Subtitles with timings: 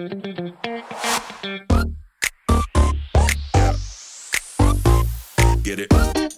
[0.00, 0.14] Get
[5.80, 6.29] it.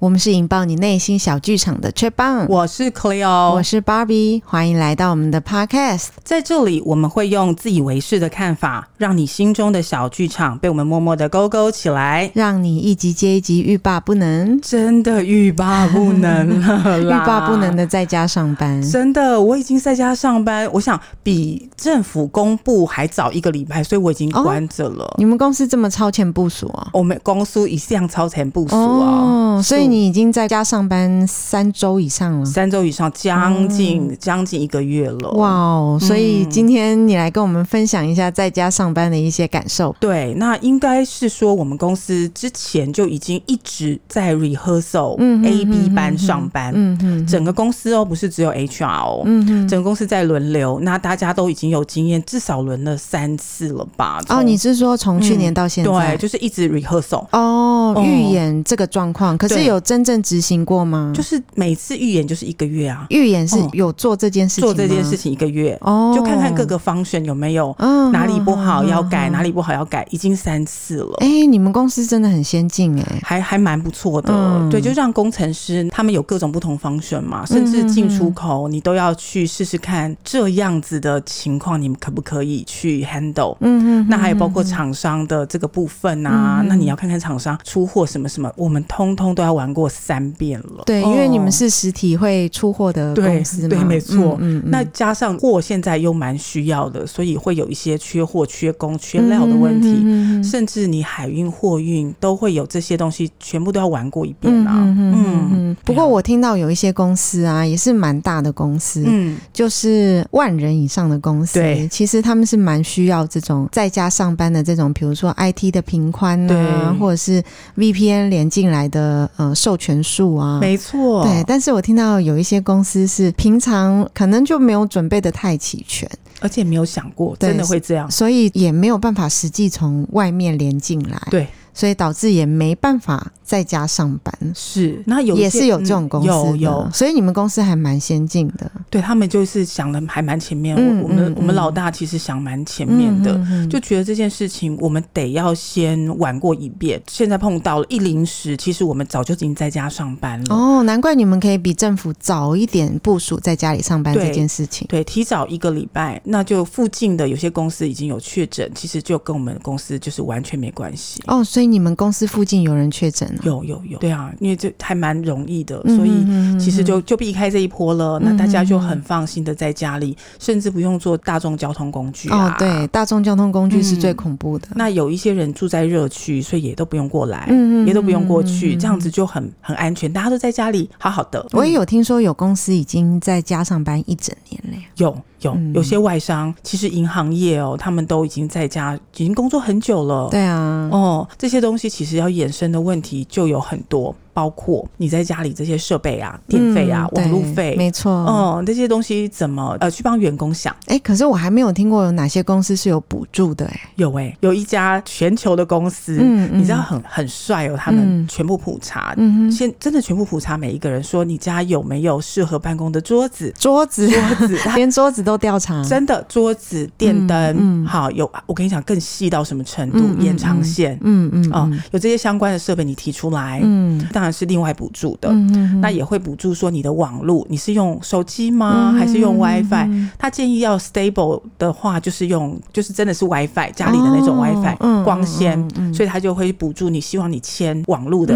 [0.00, 6.06] 我们是引爆你内心小剧场的 Trip Bang，我是 Cleo，我是 Barbie，欢迎来到我们的 Podcast。
[6.24, 18.80] 在这里，我们会用自以为是的看法，让你心中的小剧场被我们默默的勾勾起来，让你一集接一集欲罢不能，真的欲罢不能了欲啦，罢不能的在家上班。
[18.80, 25.14] 真的，我已经在家上班，我想比政府公布还早一个礼拜，所以我已经关着了。
[25.18, 26.88] 你们公司这么超前部署啊？
[26.94, 35.30] 我们公司一向超前部署啊，哦，所以你已经在家上班三周以上了，三周以上，将近将近一个月了。
[35.32, 35.98] 哇哦！
[36.00, 39.94] 所以今天你来跟我们分享一下在家上班的一些感受。
[39.98, 54.20] 对，那应该是说我们公司之前就已经一直在 rehearsal A B 班上班，嗯嗯，整个公司哦，不是只有 HR 哦，嗯嗯，整个公司在轮流，那大家都已经有经验，至少轮了三次了吧？
[54.28, 61.12] 哦，你是说从去年到现在，对，就是一直 rehearsal 哦，预演这个状况，可是有真正执行过吗？
[61.14, 67.74] 就是每次预演就是一个月啊，预演是有做这件事情，做这件事情一个月哦，就看看各个 function 有没有
[68.12, 71.16] 哪里不好要改，哪里不好要改，已经三次了。
[71.20, 83.56] 哎，你们公司真的很先进哎，还还蛮不错的，对，就让工程师他们有各种不同 function 嘛，甚至进出口你都要去试试看这样子的情况，你们可不可以去 handle？
[83.60, 90.82] 嗯嗯，那还有包括厂商的这个部分啊，那你要看看厂商出货什么什么，我们通通都要玩过三遍了。
[90.86, 94.36] 对，因为你们是实体会出货的公司嘛，对，没错。
[94.40, 104.74] 嗯，那加上货现在又蛮需要的，所以会有一些缺货、缺工、缺料的问题，甚至你海运、货运都会有这些东西，全部都要玩过一遍啊。
[104.76, 105.14] 嗯
[105.54, 105.76] 嗯。
[105.84, 117.42] 不过我听到有一些公司啊，也是蛮大的公司，嗯，就是万人以上的公司，对，其实他们是蛮需要这种在家上班的这种，比如说 IT 的频宽啊，或者是
[117.76, 121.44] VPN 连进来的呃授权数啊，没错，对。
[121.46, 126.08] 但是我听到有一些公司是平常可能就没有准备的太齐全，
[126.40, 131.46] 而且没有想过真的会这样，所以也没有办法实际从外面连进来，对。
[131.72, 140.76] 所以导致也没办法在家上班，是那有也是有这种公司的，有有，所以你们公司还蛮先进的，对他们就是想的还蛮前面。
[141.02, 147.00] 我们我们老大其实想蛮前面的，就觉得这件事情我们得要先玩过一遍。
[147.08, 150.54] 现在碰到了一临时，其实我们早就已经在家上班了。
[150.54, 154.86] 哦，难怪你们可以比政府早一点部署在家里上班这件事情。
[154.88, 161.20] 对，提早一个礼拜，那就附近的有些公司已经有确诊，其实就跟我们公司就是完全没关系。
[161.26, 161.59] 哦，所以。
[161.66, 163.40] 你们公司附近有人确诊了？
[163.44, 168.18] 有有有，对啊，因为这还蛮容易的，所以其实就就避开这一波了。
[168.20, 172.46] 那大家就很放心的在家里，甚至不用坐大众交通工具啊。
[172.46, 174.68] 哦，对，大众交通工具是最恐怖的。
[174.74, 177.48] 那有一些人住在热区，所以也都不用过来，
[177.86, 180.12] 也都不用过去，这样子就很很安全。
[180.12, 181.46] 大家都在家里好好的。
[181.52, 184.82] 我也有听说有公司已经在家上班一整年了。
[184.96, 185.16] 有。
[185.40, 190.28] 有有些外商，其实银行业哦，他们都已经在家，已经工作很久了。
[190.30, 194.14] 对啊，哦，这些东西其实要衍生的问题就有很多。
[194.40, 200.74] 包括你在家里这些设备啊、电费啊、网路费，没错，哦，这些东西怎么呃去帮员工想？
[200.86, 223.90] 哎，可是我还没有听过有哪些公司是有补助的，哎，有哎，有一家全球的公司，嗯，你知道很很帅哦，他们全部普查，嗯，先真的全部普查每一个人，说你家有没有适合办公的桌子、桌子、桌子， 连桌子都调查，真的桌子、电灯，好有，我跟你讲更细到什么程度，延长线，嗯嗯，哦，有这些相关的设备你提出来，嗯。
[224.12, 228.90] 当然是另外补助的，嗯、哼哼那也会补助说你的网络，你是用手机吗？
[228.92, 230.10] 嗯、还是用 WiFi？
[230.18, 238.34] 他建议要 stable 的话，就是用就是真的是 WiFi 家里的那种 WiFi、哦、光纤，所以他就会补助你，希望你签网络的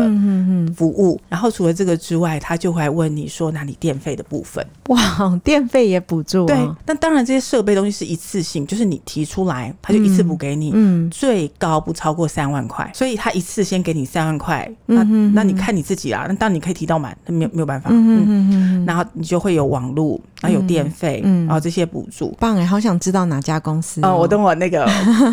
[0.74, 1.14] 服务。
[1.14, 4.64] 嗯、哼哼然后除了这个之外，他就会问你说，那你电费的部分？
[4.88, 6.46] 哇，电费也补助、啊？
[6.46, 15.73] 对，那当然这些设备东西是一次性，就是你提出来，他就一次补给你，嗯，最高不超过三万块，所以他一次先给你三万块，那那你看。
[15.74, 18.50] 你自己啦，那当然你可以提到满，那没有没有办法，嗯嗯。
[18.52, 24.86] 嗯，然后你就会有网络，然后有电费，嗯，然后这些补助，棒哎，好想知道哪家公司哦，我等我那个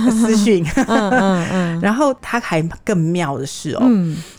[0.09, 3.81] 私讯， 嗯嗯嗯，然后他还更妙的是哦，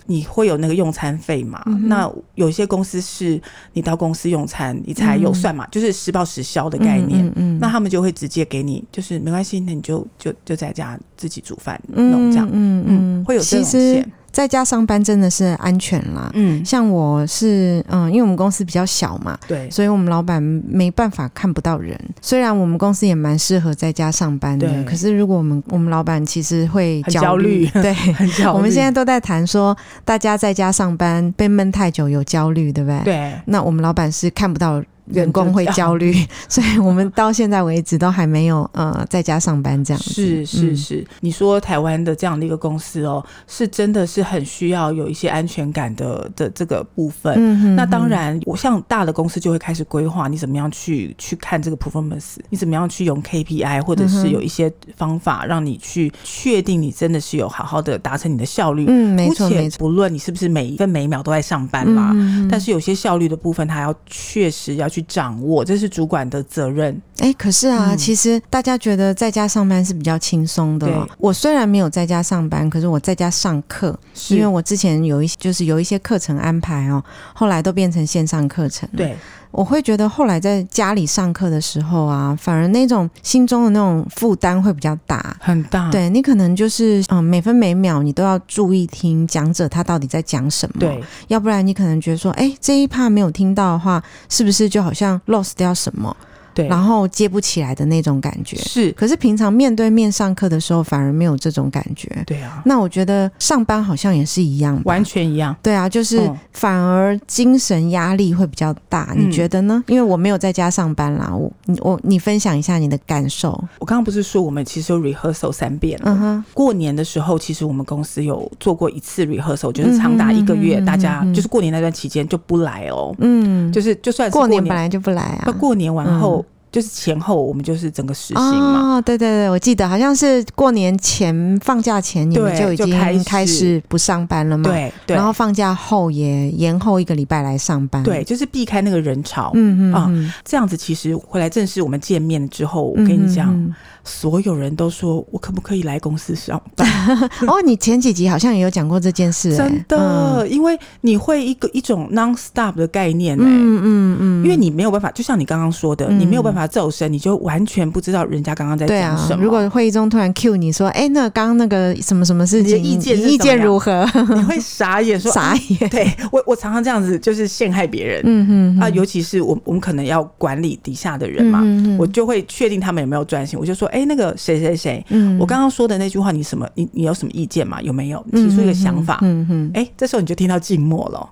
[0.07, 1.63] 你会有那个用餐费嘛？
[1.85, 3.41] 那有些公司是
[3.73, 14.13] 你到公司用餐，你才有算嘛，就是实报实销的概念，嗯，那他们就会直接给你，就是没关系，那你就就就在家自己煮饭弄这样，嗯嗯，会有这种钱。
[14.33, 16.31] 在家上班真的是安全啦。
[16.35, 21.99] 嗯，像我是嗯，因为我们公司比较小嘛，对，所以我们老板没办法看不到人。
[22.21, 28.57] 虽然我们公司也蛮适合在家上班的，对可是如果我们我们老板其实会焦虑， 对， 很焦虑。
[28.57, 33.01] 我们现在都在谈说，大家在家上班被闷太久有焦虑，对不对？
[33.05, 33.33] 对。
[33.45, 34.83] 那我们老板是看不到。
[35.13, 36.15] 员工会焦虑，
[36.49, 40.13] 所以我们到现在为止都还没有呃在家上班这样子。
[40.13, 47.35] 是是是，嗯、你说台湾的这样的一个公司哦，是真的是很需要有一些安全感的的这个部分。
[47.37, 58.87] 嗯、哼哼那当然，我像大的公司就会开始规划你怎么样去去看这个 performance，你怎么样去用 KPI，或者是有一些方法让你去确定你真的是有好好的达成你的效率。
[58.89, 59.79] 嗯，没错没错。
[59.79, 62.13] 不论你是不是每一分每一秒都在上班嘛，
[62.49, 64.89] 但是有些效率的部分，它要确实要。
[64.93, 66.95] 去掌握，这是主管的责任。
[67.19, 70.87] 哎、欸，可是啊，嗯、其实大家觉得在家上班是比较轻松的。
[70.87, 73.99] 对我虽然没有在家上班，可是我在家上课，
[74.31, 77.03] 因为我之前有一些就是有一些课程安排哦，
[77.35, 78.89] 后来都变成线上课程。
[78.97, 79.17] 对。
[79.53, 85.91] 我会觉得后来在家里上课的时候啊，反而那种心中的那种负担会比较大，很大。
[85.91, 96.17] 对，你可能就是嗯，每分每秒你都要注意听讲者他到底在讲什么，对，要不然你可能觉得说，哎，这一趴没有听到的话，是不是就好像 lost 掉什么？
[96.55, 98.57] 对，然后接不起来的那种感觉。
[98.57, 102.11] 是，可是平常面对面上课的时候反而没有这种感觉。
[102.27, 105.55] 对啊，那我觉得上班好像也是一样，完全一样。
[105.63, 109.83] 对啊，就是反而精神压力会比较大，嗯、你觉得呢？
[109.87, 113.53] 因为我没有在家上班啦，我你我你分享一下你的感受。
[113.79, 126.42] 我刚刚不是说我们其实有 rehearsal 三遍了，嗯哼，过年的时候其实我们公司有做过一次 rehearsal，就是长达一个月，大家就是过年那段期间就不来哦，嗯，就是就算是过年本来就不来啊，那过年完后。
[126.73, 143.75] 就是前后我们就是整个实行嘛，哦，对对对，我记得好像是过年前放假前你们就已经开始不上班了嘛，对，对，然后放假后也延后一个礼拜来上班，对，就是避开那个人潮，嗯嗯啊，这样子其实回来正式我们见面之后，我跟你讲。
[144.05, 146.89] 所有人都说我可不可以来公司上班？
[147.47, 149.97] 哦，你前几集好像也有讲过这件事，欸，真的，
[150.43, 159.39] 嗯、因为你会一个一种 non-stop 的概念，欸，嗯嗯嗯，因为你没有办法，就像你刚刚说的，嗯、你没有办法走神，你就完全不知道人家刚刚在讲什么，啊。
[159.43, 164.07] 如果会议中突然 cue 你说，哎，欸，那刚刚那个什么什么事情，意见意见如何？
[164.35, 165.89] 你会傻眼说， 傻眼。
[165.91, 168.23] 对我，我常常这样子，就是陷害别人。
[168.25, 171.63] 嗯嗯啊，尤其是我，我们可能要管理底下的人嘛，
[171.99, 174.73] 我就会确定他们有没有专心，我就说，哎，欸，那个谁谁。
[174.75, 175.05] 谁？
[175.11, 176.67] 嗯，我刚刚说的那句话，你什么？
[176.75, 177.81] 你你有什么意见吗？
[177.83, 179.19] 有没有提出一个想法？
[179.23, 181.31] 嗯嗯，哎、欸，这时候你就听到静默了，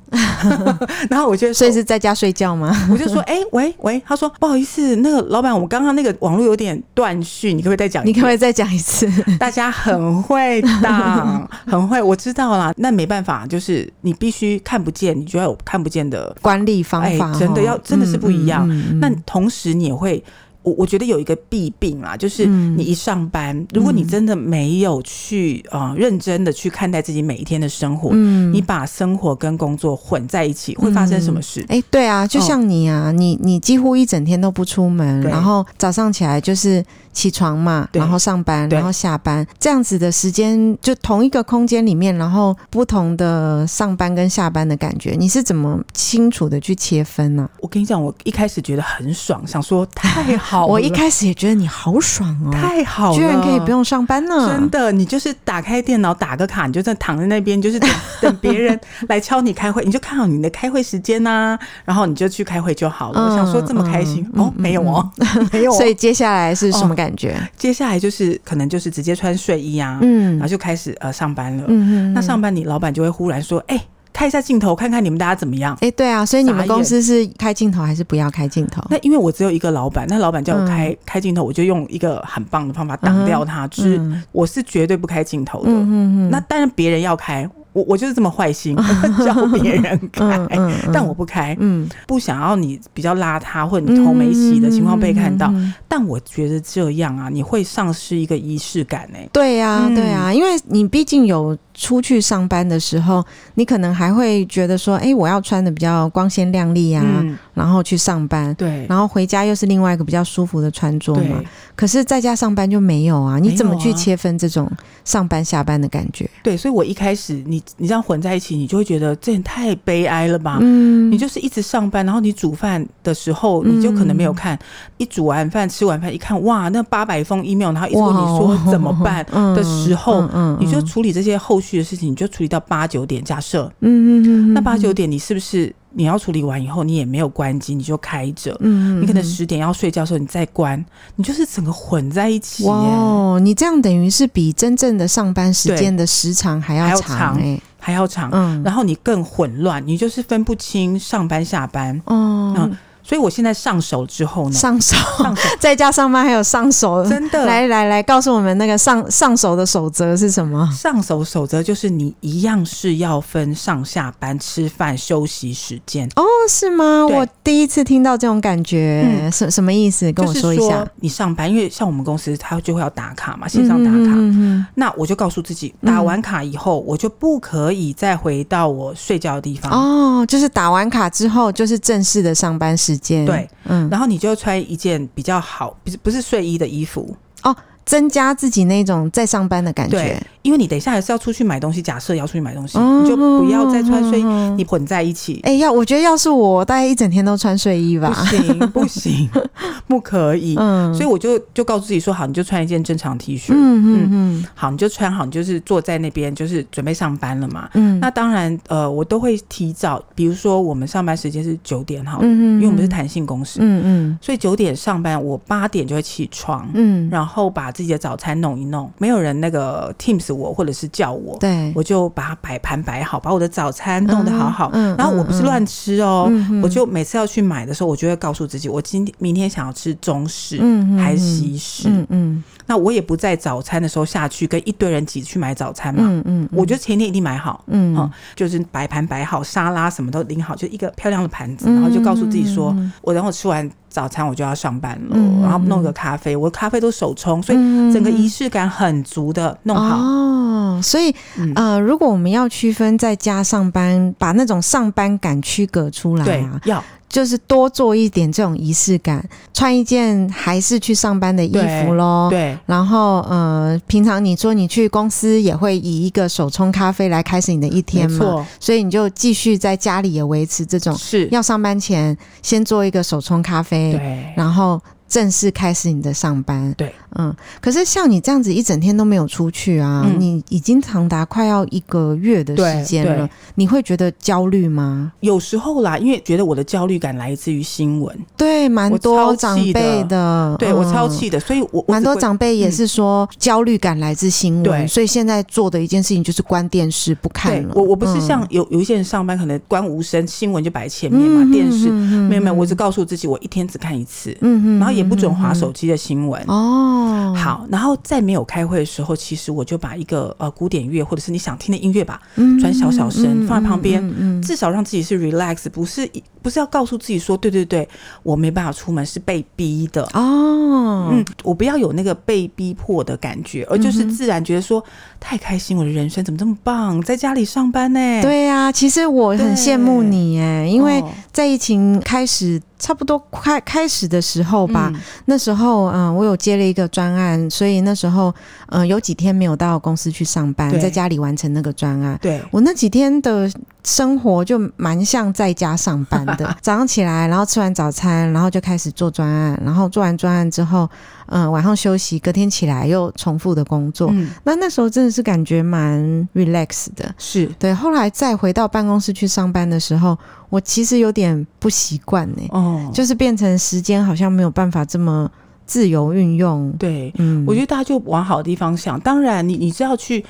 [1.08, 2.70] 然后我就所以是在家睡觉吗？
[2.92, 8.06] 我就说，哎、欸，喂喂，他说不好意思，那个老板，我刚刚那个网络有点断讯，你可不可以再讲？
[8.06, 9.10] 你可不可以再讲一次？
[9.38, 12.72] 大家很会当，很会，我知道啦。
[12.76, 18.68] 那没办法，就是你必须看不见，你就要有看不见的管理方法，欸、真的要真的是不一样。
[19.00, 20.22] 那同时你也会。
[20.62, 31.60] 我我觉得有一个弊病啊，就是你一上班，嗯、如果你真的没有去啊、呃、认真的去看待自己每一天的生活，嗯，你把生活跟工作混在一起，会发生什么事？
[31.62, 36.84] 哎、嗯欸，对啊，就像你啊，哦、你你几乎一整天都不出门，然后早上起来就是。
[37.20, 47.46] 起床嘛，然后上班，然后下班，这样子的时间就同一个空间里面，然后不同的上班跟下班的感觉，你是怎么清楚的去切分呢？
[47.60, 50.66] 我跟你讲，我一开始觉得很爽，想说太好了。
[50.72, 54.48] 我一开始也觉得你好爽哦，太好了，居然可以不用上班呢！
[54.48, 57.90] 真的，你就是打开电脑打个卡，你就在躺在那边，就是等
[58.22, 63.20] 等别人来敲你开会，你就看好你的开会时间呐，然后你就去开会就好了。
[63.20, 65.10] 我想说这么开心哦，没有哦，
[65.52, 65.72] 没有。
[65.72, 66.94] 所以接下来是什么？
[67.00, 67.09] 感觉
[67.56, 75.74] 接下来就是可能就是直接穿睡衣啊，嗯，然后就开始呃上班了，嗯嗯，那上班你老板就会忽然说，哎、欸，开一下镜头，看看你们大家怎么样？
[75.76, 78.82] 哎、欸，对啊，所以你们公司是开镜头还是不要开镜头？
[78.90, 84.00] 那因为我只有一个老板，那老板叫我开、嗯、开镜头，我就用一个很棒的方法挡掉他，嗯、就是
[84.32, 85.70] 我是绝对不开镜头的。
[85.70, 87.48] 嗯嗯嗯，那当然别人要开。
[87.72, 88.76] 我我就是这么坏心，
[89.24, 90.48] 教别人开，
[90.92, 95.52] 但我不开，嗯，不想要你比较邋遢或者你头没洗的情况被看到。
[95.88, 99.28] 但我觉得这样啊，你会丧失一个仪式感呢、欸。
[99.32, 101.56] 对呀、啊，对呀、啊，因为你毕竟有。
[101.80, 111.38] 出去上班的时候，你可能还会觉得说：“哎，我要穿的比较光鲜亮丽啊，嗯、然后去上班。”对，然后回家又是另外一个比较舒服的穿着嘛。
[111.38, 114.70] 对可是在家上班就没有啊，你怎么去切分这种
[115.06, 116.28] 上班下班的感觉？
[116.42, 120.58] 对，所以我一开始你你这样混在一起，你就会觉得这也太悲哀了吧？
[120.60, 124.60] 嗯，你就是一直上班，然后你煮饭的时候，你就可能没有看，嗯、
[124.98, 129.24] 一煮完饭吃完饭一看，哇，那八百封 email，然后一直问你说怎么办
[129.56, 130.28] 的时候，
[130.60, 131.69] 你就处理这些后续。
[131.70, 133.22] 序的事情，你就处理到八九点。
[133.22, 140.84] 假设，嗯嗯嗯，那八九点你是不是你要处理完以后，你也没有关机，你就开着，嗯，你可能十点要睡觉的时候你再关，
[141.16, 142.64] 你就是整个混在一起。
[142.64, 152.76] 哇，你这样等于是比真正的上班时间的时长还要长，欸，还要长，嗯，然后你更混乱，你就是分不清上班下班，哦，嗯。
[153.10, 160.70] 所以我现在上手之后呢，上手，上手 在家上班还有上手，真的，来来来，告诉我们那个上上手的守则是什么？
[160.72, 166.08] 上手守则就是你一样是要分上下班、吃饭、休息时间。
[166.14, 167.04] 哦，是吗？
[167.04, 170.12] 我第一次听到这种感觉，嗯、什什么意思？
[170.12, 170.62] 跟我说一下。
[170.62, 173.96] 说你上班，因为像我们公司，他就会要打卡嘛，线上打卡。
[173.96, 179.72] 嗯嗯，那我就告诉自己，打完卡以后，我就不可以再回到我睡觉的地方。
[179.72, 183.26] 哦，就是打完卡之后，就是正式的上班时间。
[183.26, 187.56] 对，嗯，然后你就穿一件比较好，不是不是睡衣的衣服哦。
[187.86, 191.80] 增加自己那种在上班的感觉，对，因为你等一下还是要出去买东西。
[191.82, 195.40] 假设要出去买东西，嗯、你就不要再穿睡衣，嗯、你混在一起。
[195.44, 198.08] 哎、欸，要我觉得要是我，大概一整天都穿睡衣吧。
[198.10, 199.30] 不行，不行，
[199.88, 200.54] 不可以。
[200.58, 203.52] 嗯，所以我就就告诉自己说，好，你就穿一件正常 T 恤。
[203.52, 207.68] 嗯嗯嗯，好，你就穿好，你就是坐在那边，就是准备上班了嘛。
[207.74, 218.50] 嗯，那当然，呃，我都会提早，比如说我们上班时间是九点，哈，嗯嗯，因为我们是弹性公司，嗯嗯，所以九点上班，我八点就会起床，嗯，然后把自己的早餐弄。
[218.60, 224.70] 一弄，没有人那个 Teams 我或者是叫我，对，我就把它摆盘摆好，把我的早餐弄得好好。
[224.72, 230.60] 嗯，然后我不是乱吃哦，嗯、我就每次要去买的时候，我就会告诉自己，我今天明天想要吃中式
[230.98, 231.88] 还是西式。
[231.88, 236.02] 嗯嗯，那我也不在早餐的时候下去跟一堆人挤去买早餐嘛。
[236.04, 237.64] 嗯嗯，我觉得前天一定买好。
[237.66, 243.68] 嗯，嗯，就是摆盘摆好，沙拉什么都拎好，就一个漂亮的盘子，然后就告诉自己说，我然后吃完。
[243.90, 247.58] 早餐我就要上班了，嗯、然后弄个咖啡，我咖啡都手冲，所以
[247.92, 249.98] 整个仪式感很足的弄好。
[249.98, 256.82] 哦，所以、嗯、呃，如果我们要区分在家上班，把那种上班感区隔出来啊，要。
[257.10, 262.28] 就是多做一点这种仪式感，穿一件还是去上班的衣服咯。
[262.30, 268.46] 对，然后呃，平常你说你去公司也会以一个手冲咖啡来开始你的一天嘛。
[268.60, 274.80] 所以你就继续在家里也维持这种，是要上班前先做一个手冲咖啡，对，然后。
[275.10, 285.12] 正式开始你的上班，对，嗯，可是像你这样子一整天都没有出去啊，嗯、你已经长达快要一个月的时间了，你会觉得焦虑吗？
[285.20, 297.72] 有时候啦，因为觉得我的焦虑感来自于新闻，对，蛮多长辈的，对我超气的，嗯、所以我蛮多长辈也是说焦虑感来自新闻，所以现在做的一件事情就是关电视不看了。
[297.74, 305.04] 我我不是像有有一些人上班可能关无声，新闻就摆前面嘛，嗯、电视、嗯、没有没有，我只告诉自己我一天只看一次，嗯嗯，然后也。
[305.10, 306.40] 不准划手机的新闻。
[306.46, 306.99] 哦。
[307.34, 312.20] 好，然后在没有开会的时候，其实我就把一个呃古典乐或者是你想听的音乐吧，
[312.60, 316.08] 转小小声放在旁边，至少让自己是 relax，不是
[316.42, 317.88] 不是要告诉自己说，对对对，
[318.22, 320.02] 我没办法出门是被逼的。
[320.14, 321.08] 哦。
[321.12, 324.82] 嗯，我不要有那个被逼迫的感觉，而就是自然觉得说
[325.20, 328.22] 太开心，我的人生怎么这么棒，在家里上班呢？
[328.22, 332.60] 对呀，其实我很羡慕你哎，因为在疫情开始。
[332.80, 338.34] 差不多快开始的时候吧，嗯、那时候嗯、呃，我有接了一个专案，所以那时候
[338.68, 342.18] 嗯、呃，有几天没有到公司去上班，在家里完成那个专案。
[342.22, 343.46] 对，我那几天的
[343.84, 350.88] 生活就蛮像在家上班的， 早上起来，然后吃完早餐，然后就开始做专案，然后做完专案之后，
[351.26, 354.10] 嗯、呃，晚上休息，隔天起来又重复的工作。
[354.12, 356.00] 嗯、那那时候真的是感觉蛮
[356.34, 357.74] relax 的，是对。
[357.74, 360.16] 后来再回到办公室去上班的时候。
[360.50, 365.30] 我其实有点不习惯呢，哦，就是变成时间好像没有办法这么
[365.64, 366.72] 自由运用。
[366.72, 368.98] 对，嗯，我觉得大家就往好的地方想。
[368.98, 370.24] 当然你，你你是要去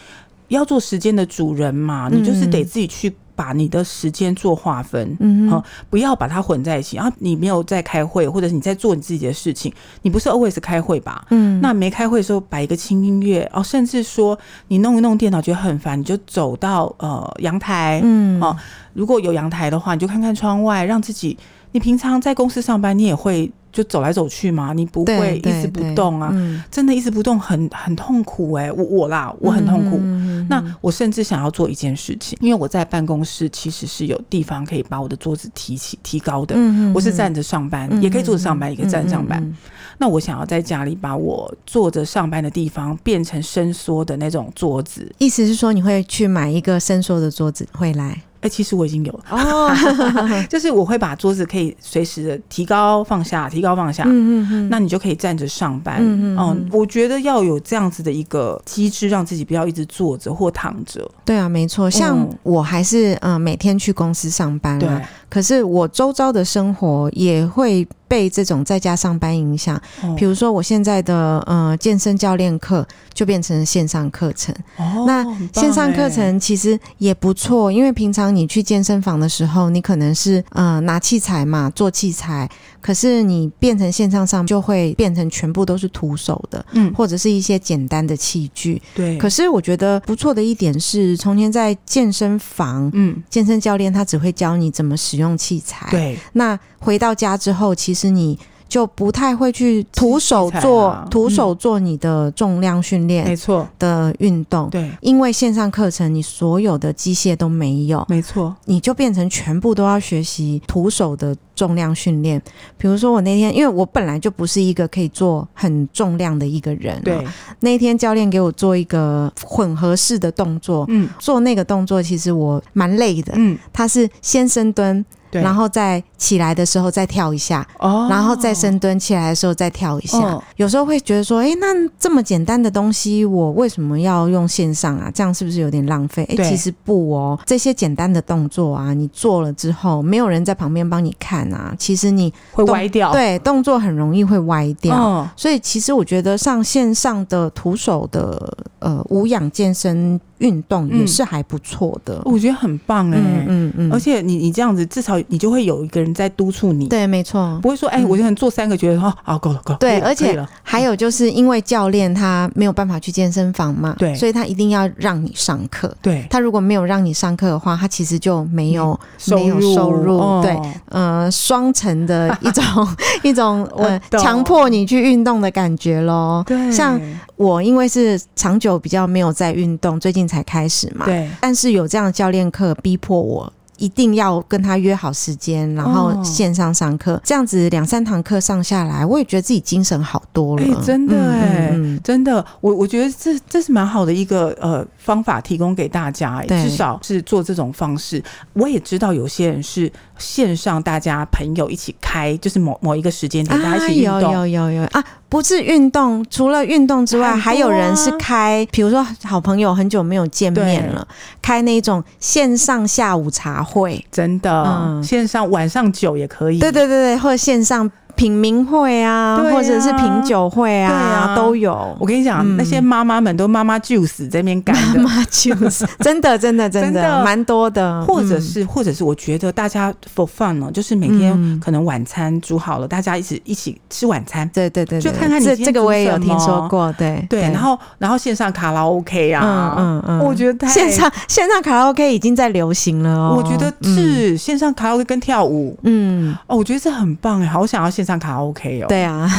[0.49, 3.11] 要做时间的主人嘛，你就是得自己去。
[3.41, 6.99] 把你的时间做划分，嗯好，不要把它混在一起。
[6.99, 11.25] 然后你没有在开会，或者是你在做你自己的事情，你不是 always 开会吧？
[11.31, 18.55] 嗯，那没开会的时候摆一个轻音乐哦，甚至说你弄一弄电脑觉得很烦，你就走到呃阳台，嗯，哦，
[18.93, 21.39] 如果有阳台的话，你就看看窗外，让自己。
[21.73, 23.51] 你平常在公司上班，你也会。
[23.73, 26.31] 就走来走去嘛，你不会一直不动啊！
[26.33, 29.97] 嗯、真的，一直不动很很痛苦哎、欸，我我啦，我很痛苦。
[30.03, 36.57] 嗯、那我甚至想要做一件事情，因为我在办公室其实是有地方可以把我的桌子提起、提高的。
[36.59, 39.41] 嗯、我是站着上班，嗯、也可以坐着上班，嗯、也可以站着上班。
[39.41, 39.57] 嗯、
[39.99, 45.09] 那我想要在家里把我坐着上班的地方变成伸缩的那种桌子。
[45.19, 48.21] 意思是说，你会去买一个伸缩的桌子回来？
[48.41, 49.71] 哎，其实我已经有了哦，
[50.49, 54.05] 就是我会把桌子可以随时的提高放下，提高放下。
[54.07, 55.99] 嗯嗯嗯，那你就可以站着上班。
[56.01, 61.07] 嗯嗯，我觉得要有这样子的一个机制，让自己不要一直坐着或躺着。
[61.25, 61.91] 对啊，没错。
[61.91, 65.07] 像我还是嗯、呃、每天去公司上班啊，对。
[65.29, 67.87] 可是我周遭的生活也会。
[68.11, 69.81] 被这种在家上班影响，
[70.17, 74.53] 比如说我现在的呃健身教练课就变成线上课程。
[74.77, 88.81] 哦，那线上课程其实也不错，因为平常你去健身房的时候，你可能是呃拿器材嘛，做器材，可是你变成线上上就会变成全部都是徒手的，嗯，或者是一些简单的器具。
[88.95, 89.17] 对。
[89.19, 95.89] 可是我觉得不错的一点是，从前在健身房，嗯，健身教练他只会教你怎么使用器材。
[95.91, 96.19] 对。
[96.33, 98.39] 那回到家之后，其实你
[98.71, 103.69] 就不太会去徒手做，啊、徒手做你的重量训练，没错。
[103.81, 104.71] 的运动。
[104.71, 112.41] 对，因为线上课程你所有的机械都没有，没错，你就变成全部都要学习徒手的重量训练。
[112.79, 117.27] 比如说我那天，因为我本来就不是一个可以做很重量的一个人，对，
[117.59, 125.05] 那天教练给我做一个混合式的动作，嗯，做那个动作其实我蛮累的，嗯，他是先深蹲。
[125.31, 130.19] 对然后再起来的时候再跳一下，哦，然后再深蹲起来的时候再跳一下。
[130.19, 131.67] 哦、有时候会觉得说，哎，那
[131.99, 135.11] 这么简单的东西，我为什么要用线上啊？
[135.15, 136.25] 这样是不是有点浪费？
[136.31, 143.13] 哎对，其实不哦，这些简单的动作啊，你做了之后，没有人在旁边帮你看啊，其实你会歪掉。
[143.13, 144.97] 对，动作很容易会歪掉。
[144.97, 150.21] 哦、所以其实我觉得上线上的徒手的呃无氧健身。
[150.41, 172.65] 运动也是还不错的，嗯，我觉得很棒哎，欸，嗯嗯，嗯，而且你你这样子至少你就会有一个人在督促你，对，没错，不会说哎，欸，我就能做三个，觉得哦，啊够了够了，对，而且还有就是因为教练他没有办法去健身房嘛，对，所以他一定要让你上课，对，他如果没有让你上课的话，他其实就没有没有收入，对，呃，双层的一种
[173.23, 176.99] 一种呃强迫你去运动的感觉喽，对，像
[177.37, 180.30] 我因为是长久比较没有在运动，最近。
[180.31, 183.53] 才开始嘛，对，但是有这样的教练课逼迫我。
[183.81, 190.63] 一定要跟他约好时间，然后线上上课，哦、这样子两三堂课上下来，我也觉得自己精神好多了。
[190.63, 196.47] 欸、真的哎、嗯嗯，真的，我我觉得这这是蛮好的一个呃方法，提供给大家、欸。
[196.47, 198.23] 至少是做这种方式。
[198.53, 204.21] 我也知道有些人是线上，大家朋友一起开，就是某某一个时间点大家一起运动。
[204.21, 211.07] 有有有有啊，不是运动，除了运动之外，啊、还有人是开，比如说好朋友很久没有见面了，
[211.41, 213.63] 开那一种线上下午茶。
[213.63, 217.91] 会真的，嗯、线上晚上酒也可以，对对对对，或者线上。
[218.21, 221.97] 品茗会啊，或者是品酒会啊，对啊都有。
[221.99, 228.05] 我跟你讲，那些妈妈们都妈妈 juice 在那边干的，妈妈就是真的真的真的蛮多的。
[228.05, 234.47] 或者是或者是，我觉得大家 for fun 哦，就是每天可能晚餐煮好了，大家一起一起吃晚餐。
[234.53, 237.41] 对对对，就看看你这这个我也有听说过，对对。
[237.41, 243.35] 然后然后线上卡拉 OK 啊，嗯嗯嗯，我觉得线上线上卡拉 OK 已经在流行了哦。
[243.39, 248.10] 我觉得是线上卡拉 OK 跟跳舞，嗯哦，我觉得这很棒哎，好想要线上。
[248.11, 249.31] 上卡拉 OK 哦，对啊，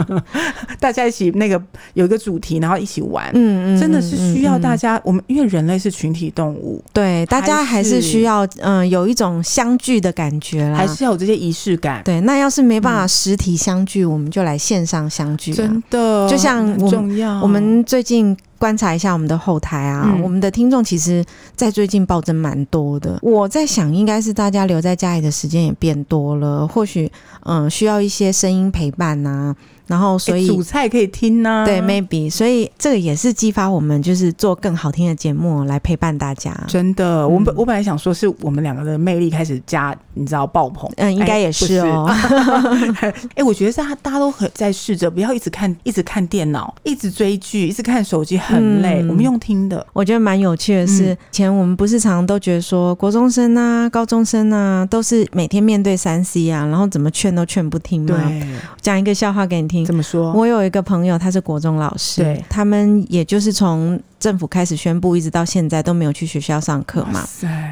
[0.80, 4.98] 大家一起那个有一个主题，然后一起玩，嗯嗯，真的是需要大家。
[5.04, 12.02] 我们因为人类是群体动物，对，大家还是需要嗯有一种相聚的感觉啦，还是要有这些仪式感。
[12.02, 17.42] 对，那要是没办法实体相聚，我们就来线上相聚，真的，就像我重要。
[17.42, 18.34] 我们最近。
[18.58, 23.18] 观察一下我们的后台啊，嗯、我们的听众其实，在最近暴增蛮多的。
[23.22, 27.10] 我在想，应该是大家留在家里的时间也变多了，或许
[27.44, 29.56] 嗯，需要一些声音陪伴呐、啊。
[29.88, 31.64] 然后，所以主菜可以听呢、啊。
[31.64, 36.54] 对，maybe，所以这个也是激发我们，就是做更好听的节目来陪伴大家。
[36.68, 40.88] 真的，我本我本来想说，是我们两个的魅力开始加，你知道爆棚。
[40.96, 42.06] 嗯，应该也是哦。
[43.00, 49.00] 哎、欸，我觉得大家大家都很在试着，不要一直看，一直看电脑，一直追剧，一直看手机，很累。
[49.02, 58.14] 嗯、我们用听的，我觉得蛮有趣的是，嗯、以前我们不是常常都觉得说，国中生啊、高中生啊，都是每天面对三 C 啊，然后怎么劝都劝不听吗？
[58.26, 58.46] 对，
[58.82, 59.77] 讲一个笑话给你听。
[59.84, 60.32] 怎么说？
[60.32, 64.00] 我有一个朋友，他是国中老师，对他们也就是从。
[64.18, 67.24] 政府开始宣布，一直到现在都没有去学校上课嘛？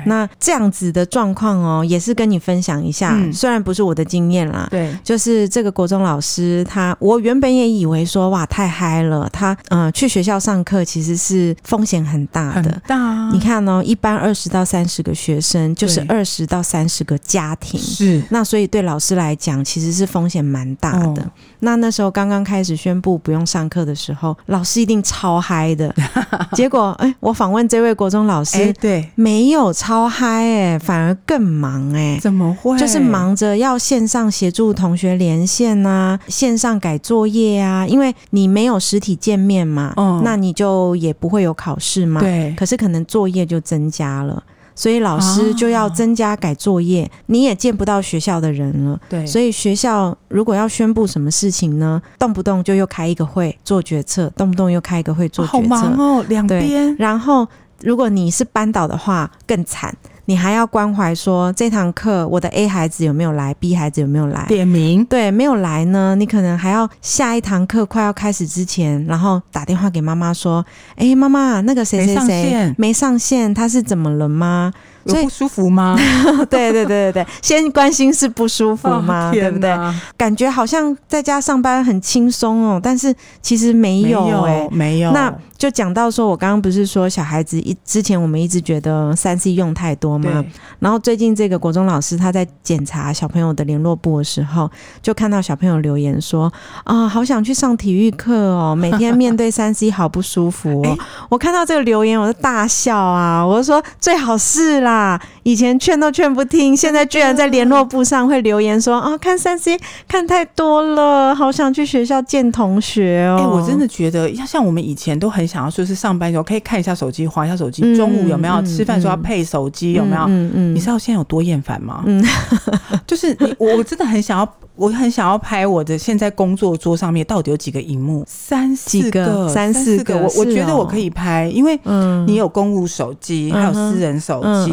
[0.04, 3.14] 那这样子的状况哦，也是跟你分享一下。
[3.16, 12.62] 嗯、虽然不是我的经验啦，对，就是这个国中老师他，我原本也以为说哇太嗨了，他嗯、呃、去学校上课其实是风险很大的。
[12.62, 21.22] 很大、啊，你看哦，一般二十到三十个学生，就是二十到三十个家庭，是那所以对老师来讲，其实是风险蛮大的。
[21.22, 25.94] 哦、那那时候刚刚开始宣布不用上课的时候，老师一定超嗨的。
[26.52, 32.78] 结果，哎，我访问这位国中老师，对，没有超嗨，哎，反而更忙，哎，怎么会？
[32.78, 42.54] 就是忙着要线上协助同学连线啊，线上改作业啊，因为你没有实体见面嘛，哦，那你就也不会有考试嘛，对。
[42.58, 44.42] 可是可能作业就增加了。
[44.76, 49.00] 所以老师就要增加改作业，哦、你也见不到学校的人了。
[49.08, 55.58] 对，所以学校如果要宣布什么事情呢，动不动就又开一个会做决策，动不动又开一个会做决策。
[55.58, 56.94] 好忙哦，两边。
[56.96, 57.48] 然后
[57.80, 59.96] 如果你是班导的话，更惨。
[60.26, 64.44] 你还要关怀说，这堂课我的 A 孩子有没有来，B 孩子有没有来？
[64.46, 65.04] 点名。
[65.06, 70.64] 对，没有来呢，你可能还要下一堂课快要开始之前，然后打电话给妈妈说
[70.96, 74.72] ：“哎，妈妈，那个谁谁谁没上线，他是怎么了吗？”
[75.06, 75.96] 有不舒服吗？
[76.50, 79.28] 对对对对对，先关心是不舒服吗？
[79.28, 79.72] 哦、对不对？
[80.16, 85.12] 感觉好像在家上班很轻松哦，但是其实没有哎、欸，没有。
[85.12, 90.44] 那就讲到说，我刚刚不是说小孩子一之前我们一直觉得三 C 用太多吗？
[90.80, 94.68] 然后最近这个国中老师他在检查小朋友的联络簿的时候，
[95.00, 96.52] 就看到小朋友留言说
[96.84, 100.98] 啊、哦，好想去上体育课哦，每天面对三 C 好不舒服哦。
[101.28, 104.96] 我看到这个留言，我就大笑啊，我就说最好是啦。
[104.96, 105.20] 啊！
[105.42, 113.36] 以前劝都劝不听，现在居然在联络簿上会留言说啊，看三 C 看太多了，好想去学校见同学哦。
[113.38, 117.82] 哎、欸，我真的觉得要，像我们以前都很想要说是上班的时候可以看一下手机，划一下手机。
[117.84, 119.92] 嗯、中午有没有、嗯、吃饭时候要配手机？
[119.92, 120.22] 有没有？
[120.22, 122.02] 嗯嗯，嗯，你知道现在有多厌烦吗？
[122.06, 122.24] 嗯，
[123.06, 124.54] 就是你，我真的很想要。
[124.76, 130.16] 我很想要拍我的现在工作桌上面到底有几个荧幕，三四个，三四个。
[130.18, 131.78] 我我觉得我可以拍，因为
[132.26, 134.72] 你有公务手机，还有私人手机，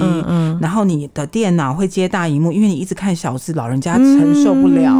[0.59, 4.93] 然后你的电脑会接大荧幕，因为你一直看小字，老人家承受不了。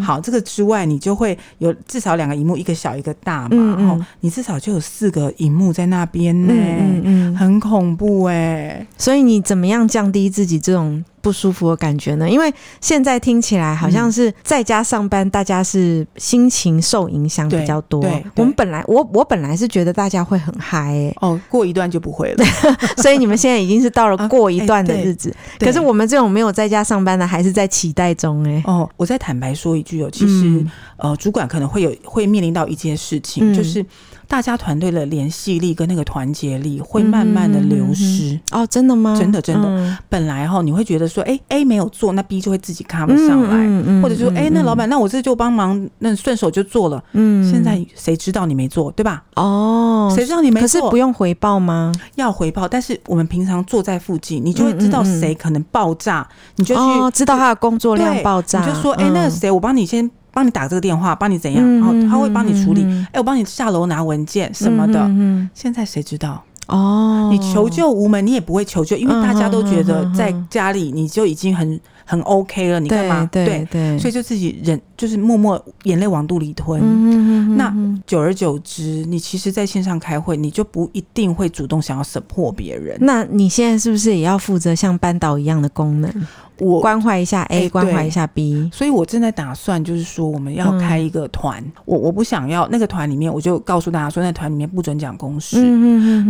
[0.00, 8.86] 好，这个之外，你就会有至少两个荧幕，一个小一个大嘛，然后你至少就有四个荧幕在那边呢，很恐怖哎。
[8.96, 11.04] 所以你怎么样降低自己这种？
[11.20, 12.28] 不舒服的感觉呢？
[12.28, 18.04] 因为现在听起来好像是在家上班，大家是心情受影响比较多。
[18.36, 22.44] 我们本来我我本来是觉得大家会很嗨、欸，哦，过一段就不会了。
[22.98, 25.30] 所以你们现在已经是到了过一段的日子。
[25.30, 28.62] 啊欸、可是我们这种没有在家上班的，还是在期待中哎、欸。
[28.66, 33.84] 哦，我再坦白说一句哦，其实、嗯、呃，主管可能会有会面临到一件事情，嗯、就是。
[34.28, 39.16] 大家团队的联系力跟那个团结力会慢慢的流失、嗯、哦，真的吗？
[39.18, 47.02] 真的真的，嗯、本来哈你会觉得说，哎、欸、A 没有做，那 B 就会自己 cover 上来，嗯嗯、或者说，哎、欸、那老板，那我这就帮忙，那顺手就做了。
[47.12, 49.24] 嗯，现在谁知道你没做，对吧？
[49.36, 50.68] 哦，谁知道你没做？
[50.68, 51.90] 可是不用回报吗？
[52.16, 60.10] 要回报，但是我们平常坐在附近，你就会知道谁可能爆炸，你就去、哦、知道他的工作量爆炸，你就说，哎、欸，那个谁，我帮你先。
[60.38, 62.84] 帮你打这个电话，帮你怎样，然后他会帮你处理。
[63.10, 65.04] 哎，我帮你下楼拿文件什么的。
[65.52, 66.44] 现在谁知道？
[66.68, 73.28] 哦，你求救无门，你也不会求救，因为大家都觉得在家里你就已经很很 OK 了，你干嘛？
[73.32, 77.56] 对对，所以就自己忍，就是默默眼泪往肚里吞。
[77.56, 77.74] 那
[78.06, 82.96] 久而久之，你其实在线上开会，你就不一定会主动想要 support 别人。
[83.00, 86.12] 那你现在是不是也要负责像班导一样的功能？
[86.58, 91.62] 我关怀一下 A，关怀一下 B，所以我正在打算，就是说我们要开一个团。
[91.84, 95.58] 我我不想要那个团里面，我就告诉大家说，那团里面不准讲公事。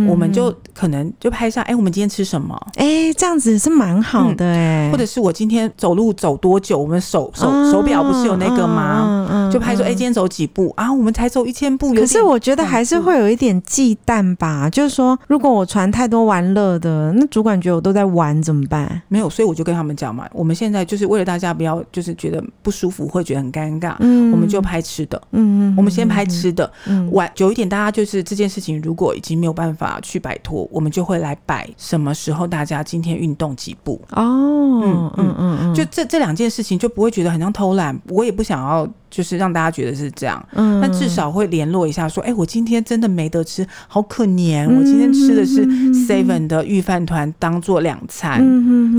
[0.07, 2.55] 我们就可能就拍一下，哎，我们今天吃什么？
[2.75, 4.91] 哎，这样子是蛮好的哎。
[4.91, 6.77] 或者是我今天走路走多久？
[6.77, 9.49] 我们手手手表不是有那个吗？
[9.51, 10.91] 就拍说，哎，今天走几步啊？
[10.91, 11.93] 我们才走一千步。
[11.93, 14.69] 可是我觉得还是会有一点忌惮吧。
[14.69, 19.01] 就是说，如果我传太多玩乐的，那主管觉得我都在玩怎么办？
[19.07, 20.18] 没有，所以我就跟他们讲。
[20.33, 26.71] 我们现在就是为了大家不要就是觉得不舒服，会觉得很尴尬，嗯我们就拍吃的，嗯，我们先拍吃的，
[27.11, 38.87] 晚久一点，大家就是这件事情如果已经没有办法去摆脱，我们就会来摆什么时候大家今天运动几步哦，嗯嗯嗯嗯，就这这两件事情就不会觉得很像偷懒，我也不想要。
[39.11, 45.65] 就是让大家觉得是这样，嗯，那至少会联络一下，说，哎，我今天真的没得吃，好可怜，我今天吃的是。
[46.09, 48.39] Seven 的御饭团当做两餐，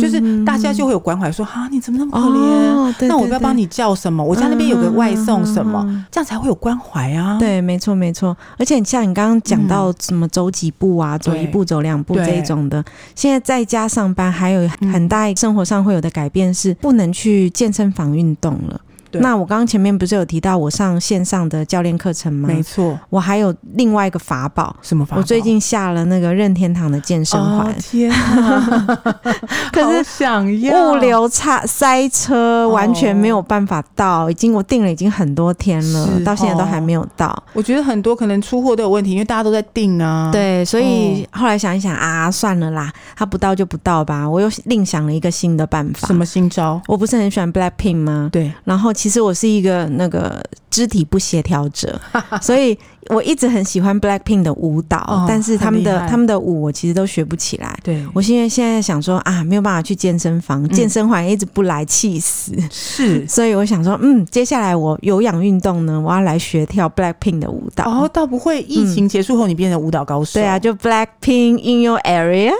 [0.00, 3.08] 就是大家就会有关怀，说，哈，你怎么那么可怜？
[3.08, 4.22] 那我要帮你叫什么？
[4.22, 7.36] 我家那边有个外送什么，这样才会有关怀啊。
[7.36, 8.36] 对，没错，没错。
[8.56, 12.84] 而且像你刚刚讲到什么走几步啊，走一步走两步这一种的，
[13.16, 18.80] 现在在家上班还有很大生活上会有的改变是不能去健身房运动了。
[19.18, 22.48] 那我刚刚前面不是有提到我上线上的教练课程吗？
[22.48, 25.20] 没错，我还有另外一个法宝，什么法宝？
[25.20, 27.66] 我最近下了那个任天堂的健身环。
[27.66, 29.00] 哦、天啊！
[29.72, 34.26] 可是想要物流差塞车，完全没有办法到。
[34.26, 37.42] 哦、已经我订了已经很多天了，哦、到现在都还没有到。
[37.52, 40.30] 我觉得很多可能出货都有问题，因为大家都在订啊。
[40.32, 44.28] 对，所以后来想一想啊，算了啦，他不到就不到吧。
[44.28, 46.06] 我又另想了一个新的办法。
[46.06, 46.80] 什么新招？
[46.86, 48.28] 我不是很喜欢 Blackpink 吗？
[48.32, 52.00] 对，然后其实我是一个那个肢体不协调者，
[52.40, 52.78] 所以
[53.08, 57.76] 我一直很喜欢 Blackpink 的舞蹈，哦、但是他们的他们的舞我其实都学不起来。
[57.82, 62.52] 对，我现在现在想说啊，没有办法去健身房，嗯、健身环一直不来，气死。
[62.70, 67.84] 是， 所以我想说，嗯，接下来我有氧运动呢，我要来学跳 Blackpink 的舞蹈。
[67.90, 70.38] 哦，倒不会，疫情结束后你变成舞蹈高手。
[70.38, 72.52] 对啊，就 Blackpink in your area。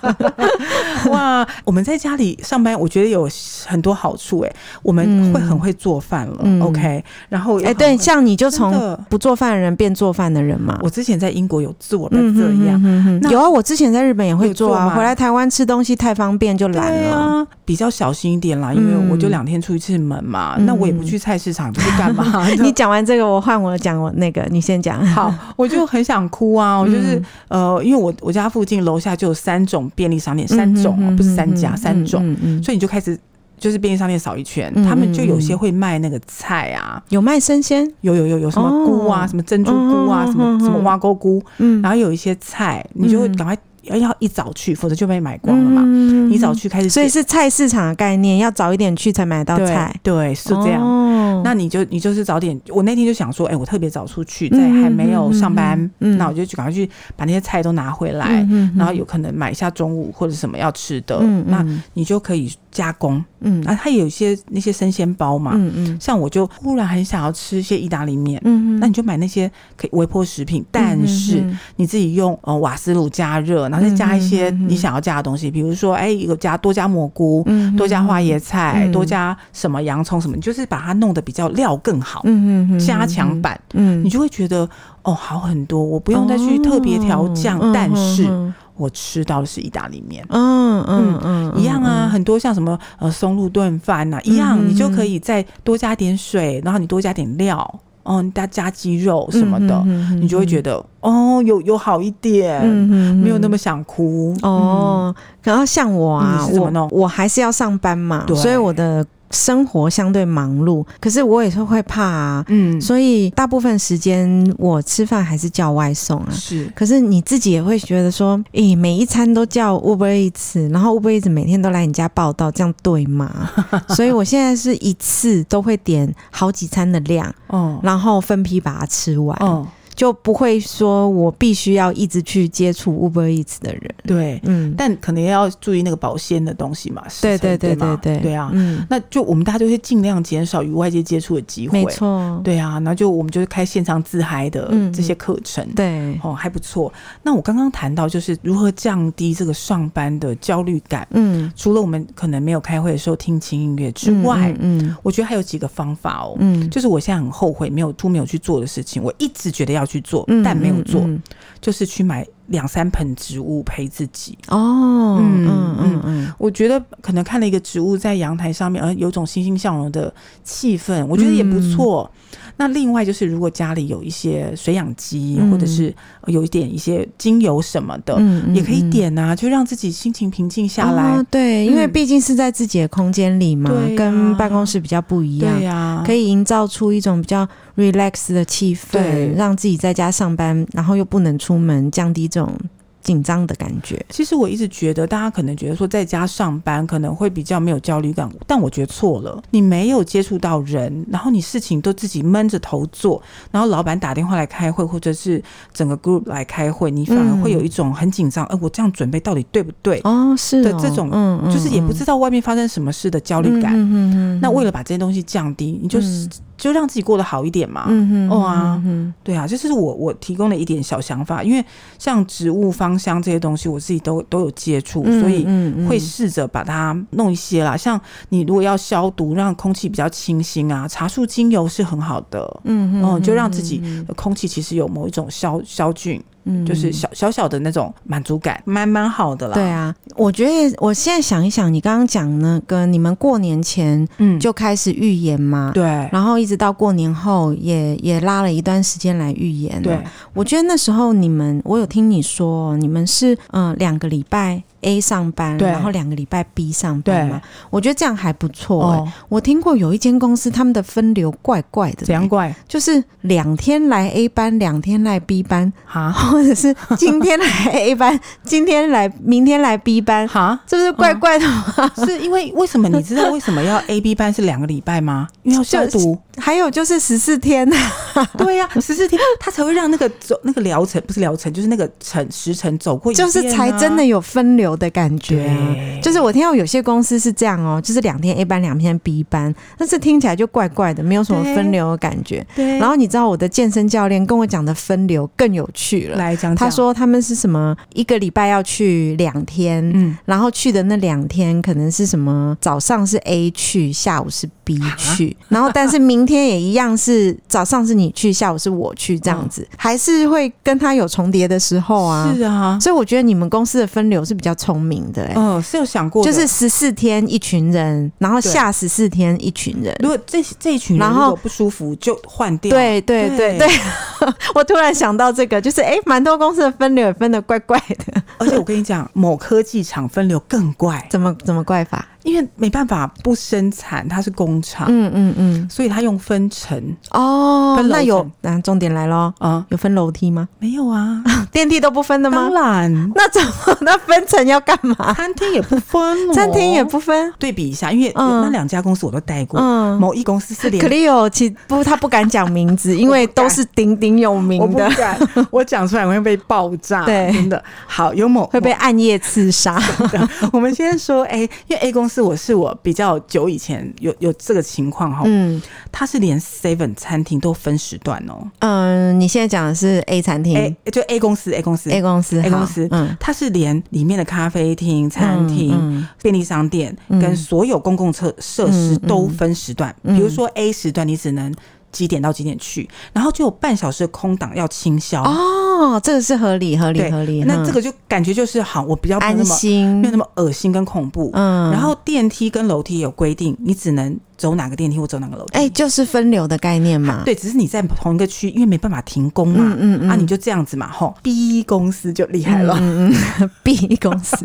[1.10, 3.28] 哇，我们在家里上班，我觉得有
[3.66, 6.40] 很多好处哎，我们会很会做饭了。
[6.42, 10.78] 嗯、OK，然后哎，欸、对，像你就从不做饭的人变做饭的人嘛。
[10.82, 14.90] 我之前在英国有做的这样，嗯、哼哼那有啊，我之前在日本也会做啊。
[14.90, 22.46] 回来台湾吃东西太方便就懒了，啊，比较小心一点啦，因为我就两天出一次门嘛，嗯、那我也不去菜市场，不去干嘛？
[22.60, 25.04] 你讲完这个，我换我讲我那个，你先讲。
[25.06, 27.16] 好，我就很想哭啊， 我就是、
[27.48, 32.22] 嗯、呃，因为我我家附近楼下就有三种便利商店，三种哦，不是三家，三种，
[32.62, 33.18] 所以你就开始。
[33.62, 43.56] 就是便利商店扫一圈，嗯、他们就有些会卖那个菜啊，有卖生鲜，有有有有什么菇啊，哦、什么珍珠菇啊，哦、什么什么挖沟菇，嗯，然后有一些菜，你就会赶快。
[43.82, 45.82] 要要一早去，否则就被买光了嘛。
[45.84, 49.94] 嗯、一早去开始，所以是菜市场的概念，要早一点去才买到菜。
[50.02, 50.82] 对，对，是这样。
[50.82, 52.58] 哦、那你就你就是早点。
[52.68, 63.22] 我那天就想说，哎、欸，我特别早出去，在还没有上班，嗯那我就去赶快去把那些菜都拿回来，嗯然后有可能买一下中午或者什么要吃的，嗯嗯、那你就可以加工。
[63.40, 73.68] 嗯，然后它有一些那些生鲜包嘛，嗯嗯，像我就忽然很想要吃一些意大利面，嗯嗯，那你就买那些可以微波食品，但是你自己用呃瓦斯炉加热。
[73.72, 77.42] 然后再加一些你想要加的东西，比如说，哎，有加多加蘑菇，
[77.76, 84.68] 多加花椰菜，多加什么洋葱什么，你就是把它弄得比较料更好，嗯嗯，加强版，嗯，你就会觉得
[85.02, 88.28] 哦好很多，我不用再去特别调酱，但是
[88.76, 97.80] 我吃到的是意大利面，嗯嗯嗯，一样啊，很多像什么呃松露炖饭呐，一样，你就可以再多加点水，然后你多加点料。
[98.02, 105.14] 哦，你加加肌肉什么的，嗯、哼哼哼你就会觉得哦，有有好一点，嗯、哼哼没有那么想哭哦。
[105.42, 109.04] 然后像我啊，我我还是要上班嘛，所以我的。
[109.32, 116.28] 生活相对忙碌，可是我也是会怕啊，嗯，所以大部分时间我吃饭还是叫外送啊。
[116.30, 123.50] 是，可是你自己也会觉得说，诶、欸，每一餐都叫 Uber Eats，然后 Uber Eats 每天都来你家报到，这样对吗？
[123.96, 129.66] 所以我现在是一次都会点好几餐的量，哦，然后分批把它吃完，哦。
[130.02, 146.92] 就不会说我必须要一直去接触 Uber Eats 的人，对，嗯，但可能要注意那个保鲜的东西嘛，对对对对对，对啊，嗯，那就我们大家就会尽量减少与外界接触的机会，没错，对啊，那就我们就是开线上自嗨的这些课程，对，哦，还不错。
[147.22, 159.86] 那我刚刚谈到就是如何降低这个上班的焦虑感，嗯，除了我们可能没有开会的时候听轻音乐之外，嗯，我觉得还有几个方法哦，嗯，就是我现在很后悔没有都没有去做的事情，我一直觉得要。
[159.92, 161.22] 要去做，但没有做，嗯嗯、
[161.60, 164.38] 就是去买两三盆植物陪自己。
[164.48, 172.10] 哦，嗯嗯嗯嗯，我觉得可能看了一个植物在阳台上面，而有种欣欣向荣的气氛，我觉得也不错。
[172.52, 175.92] 嗯那另外就是，如果家里有一些水养机，嗯、或者是
[176.26, 178.20] 有一点一些精油什么的，
[178.54, 181.16] 也可以点啊，就让自己心情平静下来。
[181.16, 185.58] 哦、对，因为毕竟是在自己的空间里嘛，嗯、跟办公室比较不一样。
[185.58, 192.54] 对呀、啊，可以营造出一种比较 relax 的气氛，对让自己在家上班，然后又不能出门，降低这种。
[193.02, 194.04] 紧张的感觉。
[194.08, 199.42] 其实我一直觉得，大家可能觉得说在家上班可能会比较没有焦虑感，但我觉得错了。
[199.50, 208.44] 你没有接触到人，然后你事情都自己闷着头做，然后老板打电话来开会，或者是整个 group 来开会，你反而会有一种很紧张。
[208.46, 210.00] 哎、嗯，我这样准备到底对不对？
[210.04, 213.72] 哦，是的，这种嗯，就是也不知道外面发生什么事的焦虑感。
[213.76, 216.26] 嗯那为了把这些东西降低，你就是。
[216.26, 216.30] 嗯
[216.62, 217.86] 就让自己过得好一点嘛。
[217.88, 218.80] 嗯哼，哦啊，
[219.24, 221.42] 对啊，这是我我提供的一点小想法。
[221.42, 221.64] 因为
[221.98, 225.46] 像植物芳香这些东西，我自己都都有接触，所以
[225.88, 227.74] 会试着把它弄一些啦。
[227.74, 232.60] 像你如果要消毒，让空气比较清新啊，茶树精油是很好的。
[232.64, 236.22] 嗯嗯，就让自己的空气其实有某一种消消菌。
[236.44, 239.54] 嗯，就是小小小的那种满足感，蛮蛮好的啦。
[239.54, 249.80] 对啊，我觉得我现在想一想，你刚刚讲那个，你们过年前嗯就开始预演嘛，对，然后一直到过年后也也拉了一段时间来预演。
[249.82, 249.98] 对，
[250.34, 254.62] 我觉得那时候你们，我有听你说，你们是嗯两个礼拜。
[254.82, 258.96] A 上班，然后两个礼拜 B 上班嘛，对我觉得这样还不错、欸。
[258.98, 262.54] 哦、我听过有一间公司，他们的分流怪怪的、欸，怎样怪？
[262.68, 271.90] 就是两天来 A 班，两天来 B 班，哈， 或者是今天来 A 班，今天来，明天来 B 班，哈，这是怪怪的吗？
[271.96, 272.88] 嗯、是因为为什么？
[272.88, 275.28] 你知道为什么要 A B 班是两个礼拜吗？
[275.42, 276.18] 因为要消毒。
[276.38, 277.70] 还有就是十四天，
[278.38, 285.46] 对呀、啊，十四天他才会让那个走那个疗程，不是疗程，就是那个程时辰走过一、啊，就是才真的有分流的感觉。
[285.46, 292.44] 啊就是我听到有些公司是这样哦，就是两天 A 班，两天 B 班，但是听起来就怪怪的，没有什么分流的感觉。
[292.56, 292.78] 对。
[292.78, 312.32] 然后你知道我的健身教练跟我讲的分流更有趣了，来讲讲，他说他们是什么一个礼拜要去两天，嗯，然后去的那两天可能是什么早上是 A 去，下午是 B 去，啊、然后但是明明天也一样，是早上是你去，下午是我去，这样子、嗯、还是会跟他有重叠的时候啊。
[312.32, 315.34] 是啊，所以我觉得你们公司的分流是比较聪明的、欸。
[315.36, 319.92] 嗯，是有想过，就是十四天一群人，然后下十四天一群人。
[319.98, 322.70] 如果这这一群人如果不舒服，就换掉。
[322.70, 323.68] 对对对对，
[324.54, 328.22] 我突然想到这个，就是哎，蛮、欸、多公司的分流也分的怪怪的。
[328.38, 332.06] 而且我跟你讲，某科技厂分流更怪，怎么怎么怪法？
[332.24, 337.61] 因为没办法不生产，它是工厂，嗯嗯嗯，所以它用分成哦。
[337.76, 339.32] 分那有，那重点来咯。
[339.38, 340.48] 啊，有分楼梯吗？
[340.58, 342.36] 没有啊， 电梯都不分的吗？
[342.36, 345.12] 当然，那怎么那分层要干嘛？
[345.14, 347.32] 餐厅也不分，餐厅也不分。
[347.38, 354.90] 对比一下，因为那两家公司我都待过，嗯，某一公司是连 Clio，其不，他不敢讲名字，因为都是鼎鼎有名的。
[355.50, 357.62] 我讲出来我会被爆炸，对，真的。
[357.86, 359.78] 好，有某会被暗夜刺杀。
[360.52, 362.22] 我们先说，哎，因为 A 公司。
[362.22, 381.54] 我是我比较久以前有有这个情况哈，嗯，他是连 Seven 餐厅都分时段哦，嗯，你现在讲的是 A 餐厅，A 就 A 公司 A 公司 A 公司 A 公司，嗯，它是连里面的咖啡厅、餐厅、便利商店跟所有公共设设施都分时段，比如说 A 时段你只能。
[381.92, 382.88] 几点到几点去？
[383.12, 387.44] 然后就有半小时的空档要清消哦，这个是合理合理合理。
[387.44, 391.30] 那这个就感觉就是好，我比较安心，没有那么恶心跟恐怖。
[391.34, 394.18] 嗯，然后电梯跟楼梯有规定，你只能。
[394.42, 395.52] 走哪个电梯或走哪个楼梯？
[395.52, 397.22] 哎，就是分流的概念嘛。
[397.24, 399.76] 对，只是你在同一个区，因为没办法停工嘛。
[399.78, 400.90] 嗯嗯啊，你就这样子嘛。
[400.90, 402.76] 吼，B 公司就厉害了。
[402.80, 404.36] 嗯嗯， B 公司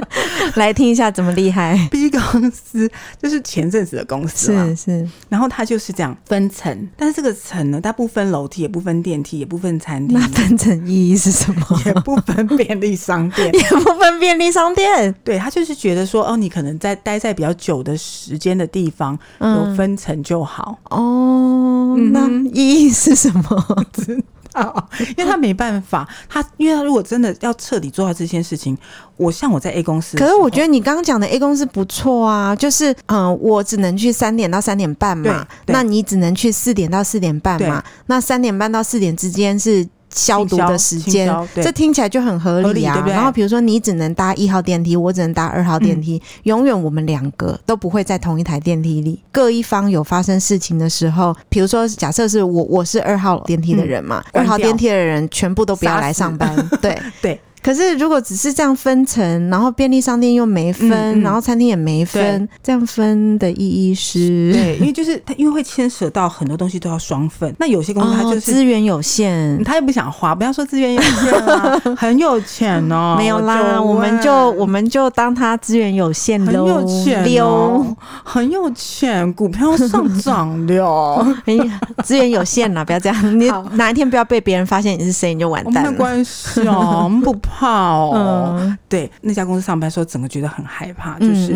[0.56, 1.76] 来听一下怎么厉害。
[1.90, 5.08] B 公司就是前阵子的公司是是。
[5.28, 10.18] 然后它就是这样分层，但是这个层呢，它不分楼梯，也不分电梯，也不分餐厅。
[10.18, 11.82] 那分层意义是什么？
[11.84, 15.14] 也不分便利商店， 也不分便利商店。
[15.22, 19.18] 对，他就是觉得说，哦，你可能在待在比较久的时间的地方。
[19.40, 20.78] 有分层就好。
[20.90, 23.84] 哦，那意义是什么？
[23.92, 28.76] 知道， 因为他没办法，他因为他如果真的要彻底做到这件事情，
[29.16, 39.88] 我像我在 A 公司，可是我觉得你刚刚讲的 A 公司不错啊，就是嗯、呃，我只能去三点到三点半嘛，那你只能去四点到四点半嘛，那三点半到四点之间是。
[40.14, 43.04] 消毒的时间，这听起来就很合理啊。
[43.06, 49.20] 然后比如说，你只能搭一号电梯，我只能搭二号电梯，永远我们两个都不会在同一台电梯里。
[49.32, 56.56] 各一方有发生事情的时候，比如说假设是我，我是二号电梯的人嘛，二号电梯的人全部都不要来上班。
[56.80, 57.40] 对对。
[57.64, 64.52] 可是，如果只是这样分层，然后便利商店又没分，嗯嗯、然后餐厅也没分，这样分的意义是？
[64.52, 67.54] 对，因为就是它，因为会牵涉到很多东西都要双份。
[67.58, 70.34] 那有些公司它就是资、哦、源有限，他也不想花。
[70.34, 73.14] 不要说资源有限啊， 很有钱哦。
[73.16, 76.66] 没有啦，我们就我们就当他资源有限喽。
[76.66, 81.26] 很有钱哦，很有钱，股票上涨了。
[82.04, 83.40] 资源有限啦，不要这样。
[83.40, 85.90] 你哪一天不要被别人发现你是谁，你就完蛋了。
[85.90, 87.52] 没关系哦，我们不怕。
[87.56, 91.52] 怕哦，嗯、对那家公司上班时候，整个觉得很害怕，就是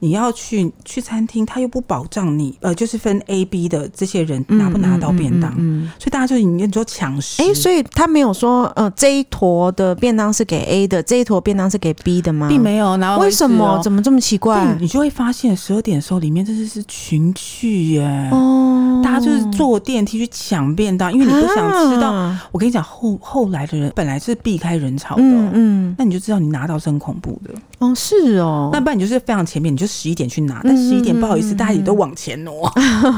[0.00, 7.42] 你要去去餐厅，他又不保障你，呃，就是分 A、B 的这些人拿不拿到便当，嗯嗯嗯嗯、所以大家就你说抢食。
[7.42, 12.48] 哎，所以他没有说，呃，这一坨的便当是给 A 的，这一坨便当是给 B 的吗？
[12.48, 13.80] 并没有，然后为什么？
[13.82, 14.76] 怎么这么奇怪？
[14.78, 22.10] 你就会发现十二点的时候，里面真的是群聚耶，哦，大家就是坐电梯去抢便当，因为你不想吃到。
[22.10, 25.22] 啊、我跟你讲，后后来的人本来是避开人潮的。
[25.30, 27.52] 嗯嗯，那你就知道你拿到是很恐怖的。
[27.78, 28.70] 哦，是哦。
[28.72, 30.60] 那不然你就是非常前面，你就十一点去拿。
[30.62, 32.70] 但十一点不好意思，大家也都往前挪，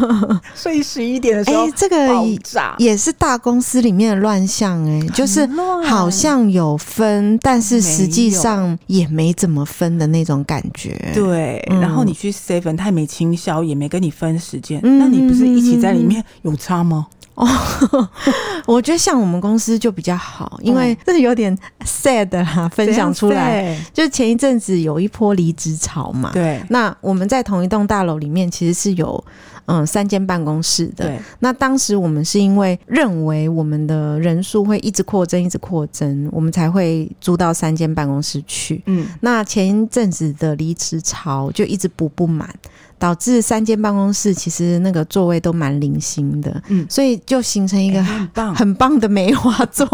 [0.55, 1.97] 所以十一点的时候，哎，这个
[2.79, 5.47] 也是大公司里面的乱象，哎，就是
[5.85, 10.97] 好像有分，但是实际上也没怎么分的那种感觉。
[11.15, 17.07] 对，然后你去 seven，他也没清销，也没跟你分时间，那你不是一起在里面有差吗？
[17.35, 17.49] 哦，
[18.67, 26.31] 我觉得像我们公司就比较好，因为这是有点 sad 哈，分享出来，就是前一阵子有一波离职潮嘛。
[26.33, 29.23] 对，那我们在同一栋大楼里面其实是有
[29.65, 31.07] 嗯三间办公室的。
[31.07, 38.83] 对，那当时我们是因为认为我们的人数会一直扩增，一直扩增，我们才会租到三间办公室去。
[38.87, 42.49] 嗯，那前一阵子的离职潮就一直补不满。
[43.03, 49.85] 导致三间办公室其实那个座位都蛮零星的，嗯，所以就形成一个很棒很棒的梅花座。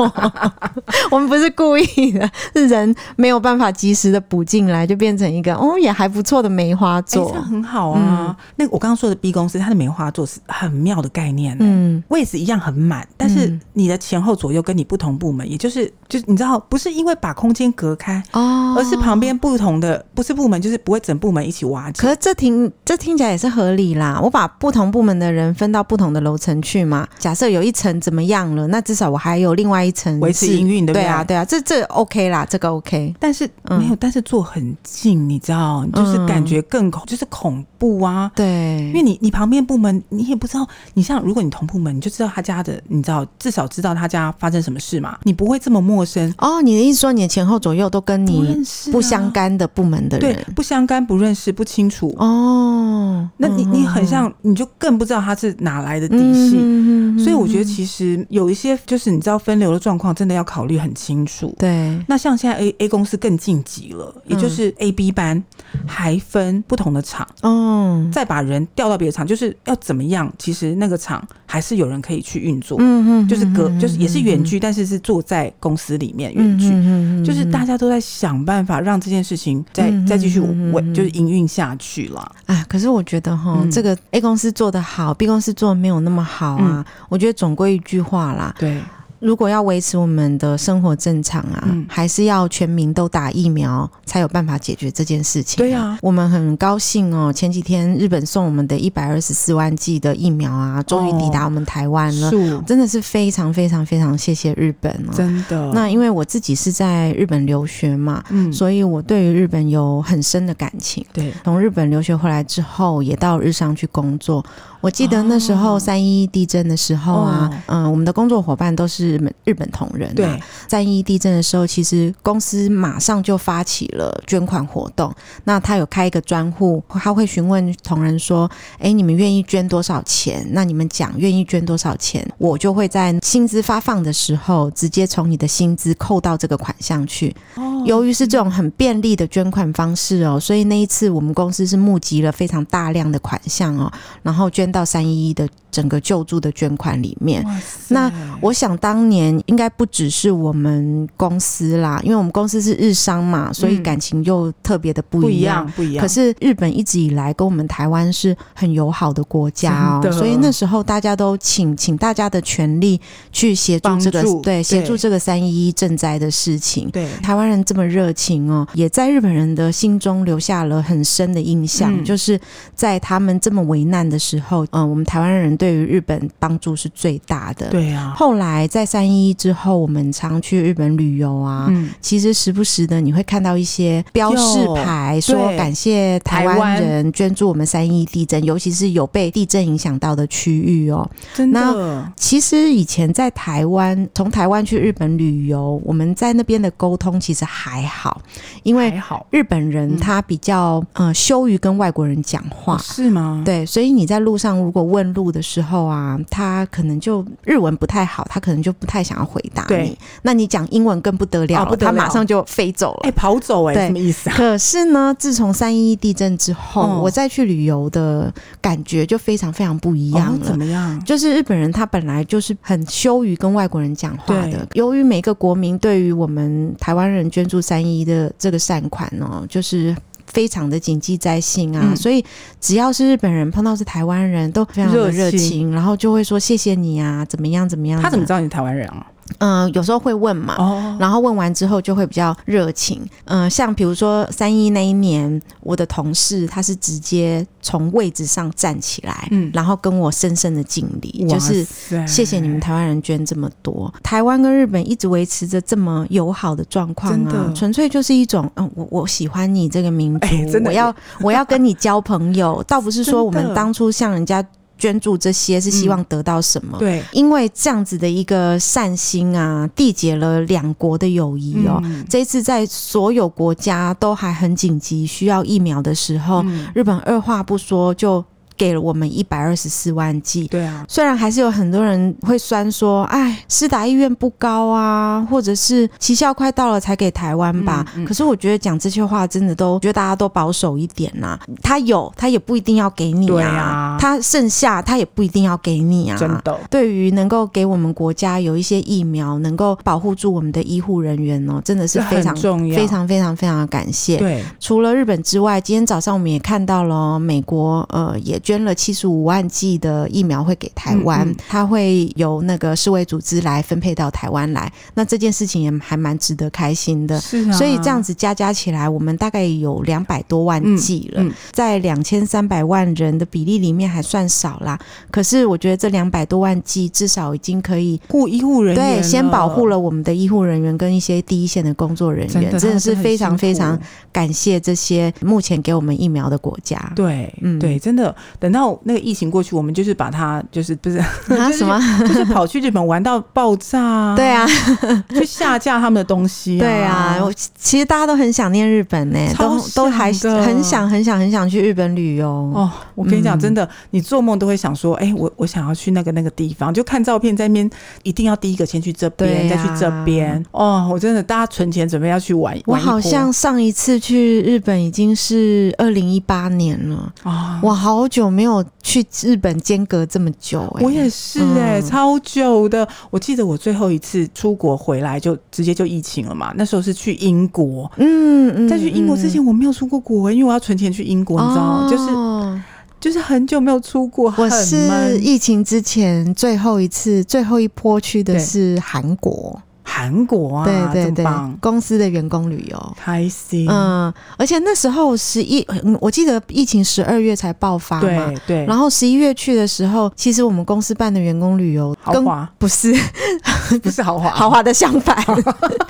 [1.11, 8.27] 我们不是故意的，是人没有办法及时的补进来，就变成一个哦也还不错的梅花座，这很好啊。
[8.29, 21.91] 嗯、那我刚刚说的 B 公司，它的梅花座是很妙的概念，嗯，位置一样很满，但是你的前后左右跟你不同部门，也就是就是你知道，不是因为把空间隔开哦，而是旁边不同的不是部门，就是不会整部门一起挖。
[21.93, 22.98] 可是这挺这。
[22.99, 27.07] 听起来也是合理啦，我把不同部门的人分到不同的楼层去嘛。
[27.19, 30.93] 假设有一层怎么样了，那至少我还有另外一层维持营运的。
[30.93, 33.15] 对啊，对啊，这这 OK 啦，这个 OK。
[33.19, 38.31] 但是没有，嗯、但是坐很近，你知道，就是感觉更恐，就是恐怖啊。
[38.35, 38.45] 对，
[38.89, 46.33] 因为你你旁边部门你也不知道，你像如果你同部门，你就知道他家的，你知道至少知道他家发生什么事嘛，你不会这么陌生。
[46.39, 52.15] 哦，你的意思说你的前后左右都跟你不相干的部门的人，对，不相干、不认识、不清楚。
[52.19, 52.87] 哦。
[52.89, 61.55] 哦，那你你很像，你就更不知道他是哪来的底细，嗯、所以我觉得其实有一些就是你知道分流的状况，真的要考虑很清楚。
[61.59, 65.43] 对，那像现在 A A 公司更晋级了，也就是 A B 班
[65.87, 70.33] 还分不同的厂，嗯，再把人调到别的厂，就是要怎么样？
[70.39, 82.33] 其实那个厂还是有人可以去运作，嗯嗯，就是隔就是也是远距，但是是坐在公司里面远距，嗯嗯，就是大家都在想办法让这件事情再再继续稳，就是营运下去了。
[82.47, 86.63] 哎，可是我觉得哈，嗯、这个 A 公司做的好，B 公司做的没有那么好啊。
[86.77, 88.81] 嗯、我觉得总归一句话啦，对。
[89.21, 95.57] 如果要维持我们的生活正常啊，嗯、还是要全民都打疫苗，才有办法解决这件事情。
[95.59, 105.13] 对啊，我们很高兴哦，前几天日本送我们的一百二十四万剂的疫苗啊，终于抵达我们台湾了，哦、真的是非常非常非常谢谢日本哦。
[105.15, 105.73] 真的。
[105.73, 111.05] 那因为我自己是在日本留学嘛，嗯，所以我对于日本有很深的感情。
[111.13, 114.45] 对，从日本留学回来之后，也到日商去工作。
[114.81, 120.13] 我记得那时候三一一地震的时候啊，嗯、哦呃，我们的工作伙伴都是日本同仁、啊。
[120.15, 125.13] 对，三一一地震的时候，其实公司马上就发起了捐款活动。
[125.43, 128.49] 那他有开一个专户，他会询问同仁说
[128.79, 130.47] ：“哎，你们愿意捐多少钱？
[130.53, 137.35] 那你们讲愿意捐多少钱，我就会在薪资发放的时候，直接从你的薪资扣到这个款项去。
[137.57, 144.68] 哦、由于是这种很便利的捐款方式哦，所以那一次我们公司是募集了非常大量的款项哦，然后捐。
[144.71, 147.45] 到三一一的整个救助的捐款里面，
[147.89, 148.11] 那
[148.41, 155.89] 我想当年应该不只是我们公司啦，因为我们公司是日商嘛，所以感情又特别的不一样，不一样。
[155.89, 156.03] 不一样。
[156.03, 163.01] 可是日本一直以来跟我们台湾是很友好的国家哦，的所以那时候大家都请请大家的全力
[163.31, 166.91] 去协助这个助对协助这个三一一赈灾的事情。
[166.91, 172.41] 对，台湾人这么热情哦，也在日本人的心中留下了很深的印象，嗯、就是
[172.75, 174.58] 在他们这么危难的时候。
[174.73, 177.69] 嗯，我们台湾人对于日本帮助是最大的。
[177.69, 178.13] 对啊。
[178.17, 181.67] 后来在三一一之后，我们常去日本旅游啊。
[181.71, 181.91] 嗯。
[182.01, 191.09] 其实时不时的你会看到一些标示牌，说感谢台湾人捐助我们三一一地震，尤其是有被地震影响到的区域哦。
[191.35, 191.61] 真的。
[191.61, 198.21] 那其实以前在台湾，从台湾去日本旅游，我们在那边的沟通其实还好，
[198.63, 198.93] 因为
[199.31, 202.75] 日本人他比较呃羞于跟外国人讲话。
[202.75, 203.43] 哦，是吗？
[203.45, 204.48] 对，所以你在路上。
[204.57, 209.69] 如果问路的时候啊，他可能就日文不太好，他可能就不太想要回答你。
[209.69, 214.37] 对那你讲英文更不得了，哦、不得了，他马上就飞走了，哎、欸，跑走哎、什么意思啊？
[214.37, 220.39] 可是呢，自从三一一地震之后，哦、我再去旅游的感觉就非常非常不一样了。
[220.39, 221.05] 哦、怎么样？
[221.05, 229.95] 就是日本人他本来就是很羞于跟外国人讲话的，由于每个国民对于我们台湾人捐助三一的这个善款呢，就是。
[230.29, 232.25] 非常的谨记在心啊，嗯、所以
[232.61, 238.01] 只要是日本人碰到是台湾人都非常的热情，情然后就会说谢谢你啊，怎么样怎么样？
[238.01, 239.07] 他怎么知道你台湾人啊？
[239.39, 243.01] 嗯、呃，有时候会问嘛，哦、然后问完之后就会比较热情。
[243.27, 251.65] 嗯、呃，像比如说三一那一年，我的同事他是直接从位置上站起来，嗯，然后跟我深深的敬礼，就是
[252.07, 253.93] 谢谢你们台湾人捐这么多。
[254.03, 264.45] 台湾跟日本一直维持着这么友好的状况啊，纯粹就是一种，嗯，我我喜欢你这个民族，欸、我要我要跟你交朋友，倒不是说我们当初向人家。
[264.79, 266.79] 捐助这些是希望得到什么？
[266.79, 271.81] 嗯、对，因为这样子的一个善心啊，缔结了两国的友谊哦。
[271.85, 278.25] 嗯、这一次在所有国家都还很紧急需要疫苗的时候，嗯、日本二话不说就。
[278.59, 287.87] 给了我们一百二十四万剂，对啊，虽然还是有很多人会酸说，哎，施打意愿不高啊，或者是期效快到了才给台湾吧。
[287.95, 291.41] 嗯嗯、可是我觉得讲这些话真的都，觉得大家都保守一点呐、啊。
[291.63, 293.29] 他有，他也不一定要给你啊。
[293.29, 296.17] 对啊，他剩下他也不一定要给你啊。
[296.19, 304.17] 真的，对于能够给我们国家有一些疫苗，能够保护住我们的医护人员哦，真的是非常重要，非常非常非常的感谢。
[304.17, 308.37] 对，除了日本之外，今天早上我们也看到了美国，呃，也。
[308.49, 314.73] 捐了七十五万剂的疫苗会给台湾，嗯嗯、它会由那个世卫组织来分配到台湾来。
[314.95, 317.21] 那这件事情也还蛮值得开心的。
[317.21, 321.23] 是啊，所以这样子加加起来，我们大概有两百多万剂了，
[321.53, 324.79] 在两千三百万人的比例里面还算少啦。
[325.11, 333.79] 可是我觉得这两百多万剂至少已经可以护医护人员，对，先保护了我们的医护人员跟一些第一线的工作人员，真的，真的是非常非常
[334.11, 336.91] 感谢这些目前给我们疫苗的国家。
[336.97, 338.17] 对，嗯，对，真的。
[338.39, 341.07] 等到那个疫情过去，我们就是把它，就是不是啊
[341.53, 344.15] 什么，就是跑去日本玩到爆炸。
[344.17, 344.47] 对啊，
[345.11, 346.59] 去下架他们的东西。
[346.59, 352.29] 对啊，我其实大家都很想念日本呢，都都还很想很想很想去日本旅游。
[352.29, 357.69] 哦，我跟你讲，真的，你做梦都会想说，哎，我我想要去那个那个地方，就看照片在那边，
[358.05, 360.45] 一定要第一个先去这边，再去这边。
[360.53, 362.57] 哦，我真的，大家存钱准备要去玩。
[362.67, 368.28] 我好像上一次去日本已经是二零一八年了啊，我好久。
[368.29, 370.61] 我没有去日本间隔这么久。
[370.77, 372.87] 欸，我也是哎、欸，嗯、超久的。
[373.09, 377.91] 我记得我最后一次出国回来就直接就疫情了嘛，那时候是去英国。
[377.97, 381.87] 嗯嗯，在去英国之前我没有出过国，因为我要存钱去英国，你知道吗？
[381.87, 382.63] 哦、就是
[383.01, 384.31] 就是很久没有出国。
[384.37, 389.59] 我是疫情之前最后一次最后一波去的是韩国。
[389.91, 391.25] 韩国啊，对对对，
[391.63, 392.97] 公司的员工旅游。
[392.97, 393.67] 开心。
[393.71, 395.67] 嗯，而且那时候十一，
[395.99, 398.67] 我记得疫情十二月才爆发嘛，对对。
[398.67, 402.95] 然后十一月去的时候，其实我们公司办的员工旅游豪华，不是
[403.83, 405.17] 不是豪华， 豪华的相反，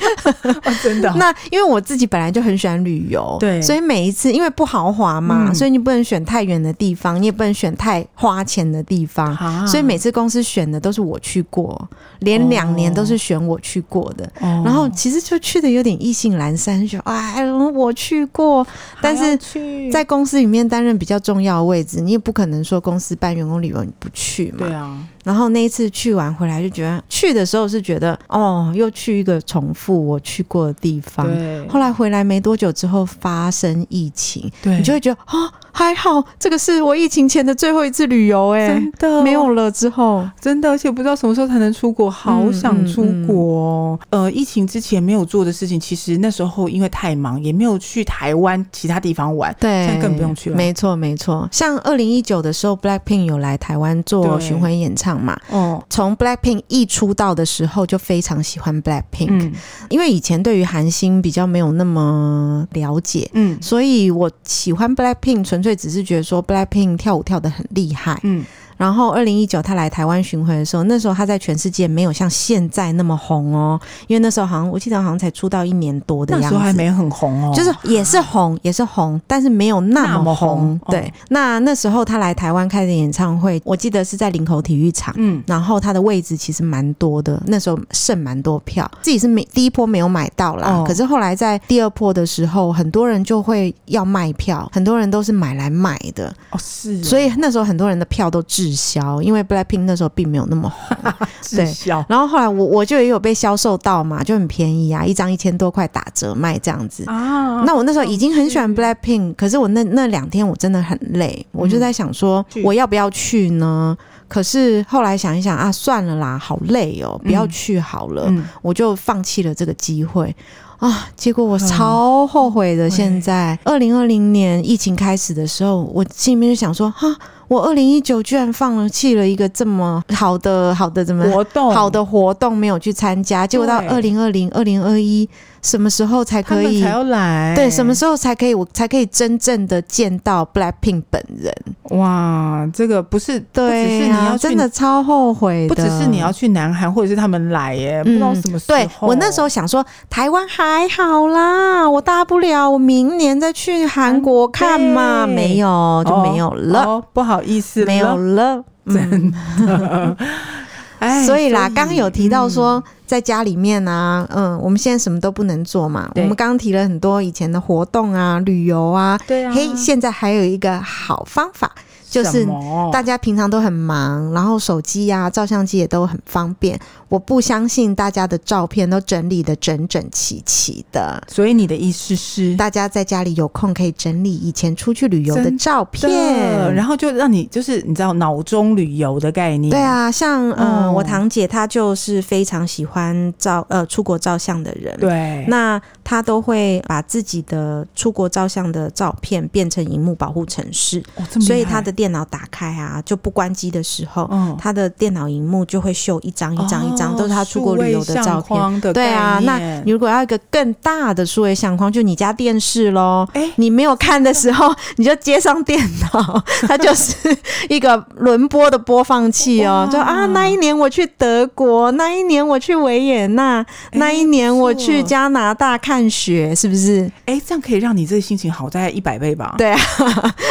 [0.81, 1.13] 真的。
[1.17, 11.89] 那因为我自己本来就很喜欢旅游，对，所以每一次因为不豪华嘛，所以你不能选太远的地方，你也不能选太花钱的地方，所以每次公司选的都是我去过，
[12.21, 18.67] 连两年都是选我去过的，哦、然后其实就去的有点意兴阑珊，就哎，我去过，
[19.01, 24.59] 但是在公司里面担任比较重要的位置，你也不可能说公司办员工旅游你不去嘛。
[24.59, 24.99] 对啊。
[25.29, 31.27] 然后那一次去完回来就觉得，去的时候是觉得哦，又去一个重复我去过的地方。
[31.27, 31.69] 对。
[31.69, 38.69] 后来回来没多久之后发生疫情，对，你就会觉得啊、哦，还好这个是我疫情前的最后一次旅游，哎，
[38.99, 43.93] 真的没有了之后，真的，而且不知道什么时候才能出国，好想出国。
[43.93, 49.55] 嗯嗯嗯、呃，疫情之前没有做的事情，其实那时候因为太忙，也没有去台湾其他地方玩。
[49.61, 50.57] 对，现在更不用去了。
[50.57, 55.18] 没错没错，像二零一九的时候，Blackpink 有来台湾做巡回演唱。
[55.19, 59.53] 嘛，哦，从 Blackpink 一出道的时候就非常喜欢 Blackpink，嗯，
[59.91, 68.45] 因为以前对于韩星比较没有那么了解，嗯，所以我喜欢 Blackpink 纯粹只是觉得说 Blackpink 跳舞跳得很厉害，嗯。
[68.79, 80.49] 然后，二零一九他来台湾巡回的时候，那时候他在全世界没有像现在那么红哦，因为那时候好像我记得好像才出道一年多的样子，那时候还没很红哦，就是也是红， 也是红，但是没有那么红。
[80.49, 96.33] 红对，哦、那那时候他来台湾开的演唱会，我记得是在林口体育场，嗯，然后他的位置其实蛮多的，那时候剩蛮多票，自己是没第一波没有买到啦，哦、可是后来在第二波的时候，很多人就会要卖票，很多人都是买来买的。
[96.51, 100.97] 哦，是哦，所以那时候很多人的票都滞销，因为 Blackpink 那时候并没有那么红，
[101.41, 102.01] 滞销。
[102.03, 107.63] 对，然后后来我我就也有被销售到嘛，就很便宜啊，一张一千多块打折卖这样子啊。
[107.65, 113.97] 那我那时候已经很喜欢 Blackpink，可是我那那两天我真的很累，我就在想说我要不要去呢？
[114.29, 120.35] 可是后来想一想啊，算了啦，好累哦，不要去好了，我就放弃了这个机会。
[120.79, 121.09] 啊！
[121.17, 122.89] 结果我超后悔的。
[122.89, 127.09] 现在二零二零年疫情开始的时候，我心里面就想说：哈，
[127.49, 135.29] 我二零一九居然放弃了一个这么好的好的怎么活动好的活动没有去参加，结果到二零二零二零二一。
[135.63, 137.55] 什么时候才可以才要来？
[137.55, 138.55] 对，什么时候才可以？
[138.55, 141.53] 我才可以真正的见到 Blackpink 本人。
[141.99, 145.75] 哇，这个不是对、啊，只是你要真的超后悔的。
[145.75, 148.77] 不只是你要去南韩，或者是他们来耶，不知道什么时候。
[148.77, 160.17] 对，我那时候想说，台湾还好啦，我大不了我明年再去韩国看嘛，没有就没有了，哦哦、不好意思，没有了，真的。
[160.99, 162.79] 哎，所以啦，刚刚有提到说。
[162.81, 166.11] 嗯在家里面啊，嗯，我们现在什么都不能做嘛。
[166.17, 169.51] 我们刚刚提了很多以前的活动啊，旅游啊，对啊。
[169.51, 171.75] 嘿，现在还有一个好方法。
[172.11, 172.47] 就是
[172.91, 176.79] 大家平常都很忙，然后手机呀、啊、照相机也都很方便。
[177.09, 181.23] 我不相信大家的照片都整理的整整齐齐的。
[181.29, 189.71] 所以你的意思是，大家在家里有空可以整理以前出去旅游的照片，然后就让你就是你知道脑中旅游的概念。
[189.71, 194.97] 对啊，像嗯、呃，我堂姐她就是非常喜欢照呃出国照相的人。
[194.99, 201.98] 对，那她都会把自己的出国照相的照片变成荧幕保护城市，哦、所以她的。
[201.99, 208.81] 电脑打开啊，就不关机的时候，嗯、他的电脑荧幕就会秀一张一张一张，哦、都是他出国旅游的照片。
[208.93, 213.27] 对啊，那你如果要一个更大的数位相框，就你家电视喽。
[213.33, 217.37] 哎，你没有看的时候， 你就接上电脑，它就是
[217.69, 219.89] 一个轮播的播放器哦。
[219.91, 227.11] 就啊，那一年我去德国，那一年我去维也纳，那一年我去加拿大看雪，是不是？
[227.27, 229.57] 哎，这样可以让你这个心情好在一百倍吧？
[229.59, 229.79] 对啊，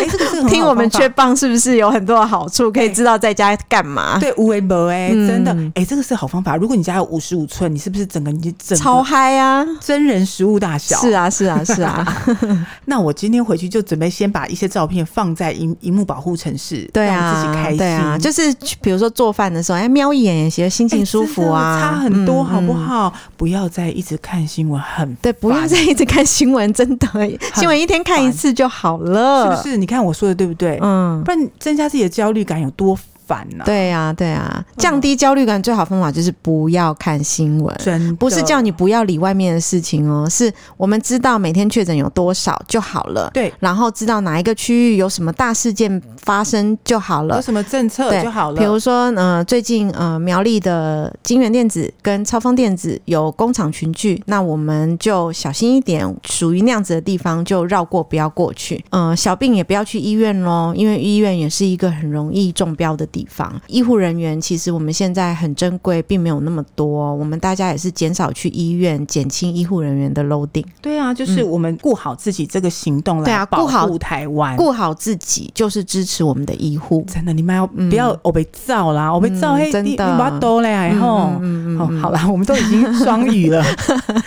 [0.02, 1.37] 哎，这个是 听我们缺棒。
[1.38, 2.72] 是不是有很多的好处？
[2.72, 4.16] 可以知道在家干嘛？
[4.16, 6.58] 欸、对，无为博哎，真的哎、欸，这个是好方法。
[6.58, 9.66] 如果你家有五十五寸，你是不是整个你整个超嗨啊？
[9.80, 12.06] 真人实物大小，是啊，是啊，是啊。
[12.86, 17.78] 那我今天回去就准备先把一些照片放在荧荧幕保护城市，对啊，自己开心。
[17.78, 23.14] 对啊，就是比如说做饭的时候，哎，瞄一眼也行，心情舒服啊，欸、差很多，好不好？
[23.36, 27.08] 不要再一直看新闻，很对，不要再一直看新闻，真的，
[27.56, 29.78] 新闻一天看一次就好了，是不是？
[29.78, 30.80] 你看我说的对不对？
[30.82, 32.10] 嗯，不然增加自己的。
[32.10, 32.98] 焦虑感有多
[33.28, 33.64] 烦呢？
[33.66, 63.17] 对啊，对啊，降低焦虑感最好方法就是不要看新闻，真不是叫你不要理外面的事情哦，是我们知道每天确诊有多少就好了，对，然后知道哪一个区域有什么大事件发生就好了，有什么政策就好了，比如说呃，最近呃苗栗的金源电子跟超丰电子有工厂群聚，那我们就小心一点，属于那样子的地方就绕过，不要过去，嗯、呃，小病也不要去医院喽，因为医院也是一个很容易中标的地方。
[63.18, 67.12] 地方医护人员其实我们现在很珍贵，并没有那么多。
[67.16, 70.64] 我们大家也是减少去医院，减轻医护人员的 loading。
[70.80, 77.04] 对啊，就是我们顾好自己这个行动来保护台湾，顾好自己就是支持我们的医护。
[77.12, 79.12] 真的，你们要不要我被造啦？
[79.12, 81.32] 我被造黑，真的把多嘞，然后
[81.80, 83.64] 哦，好了，我们都已经双语了，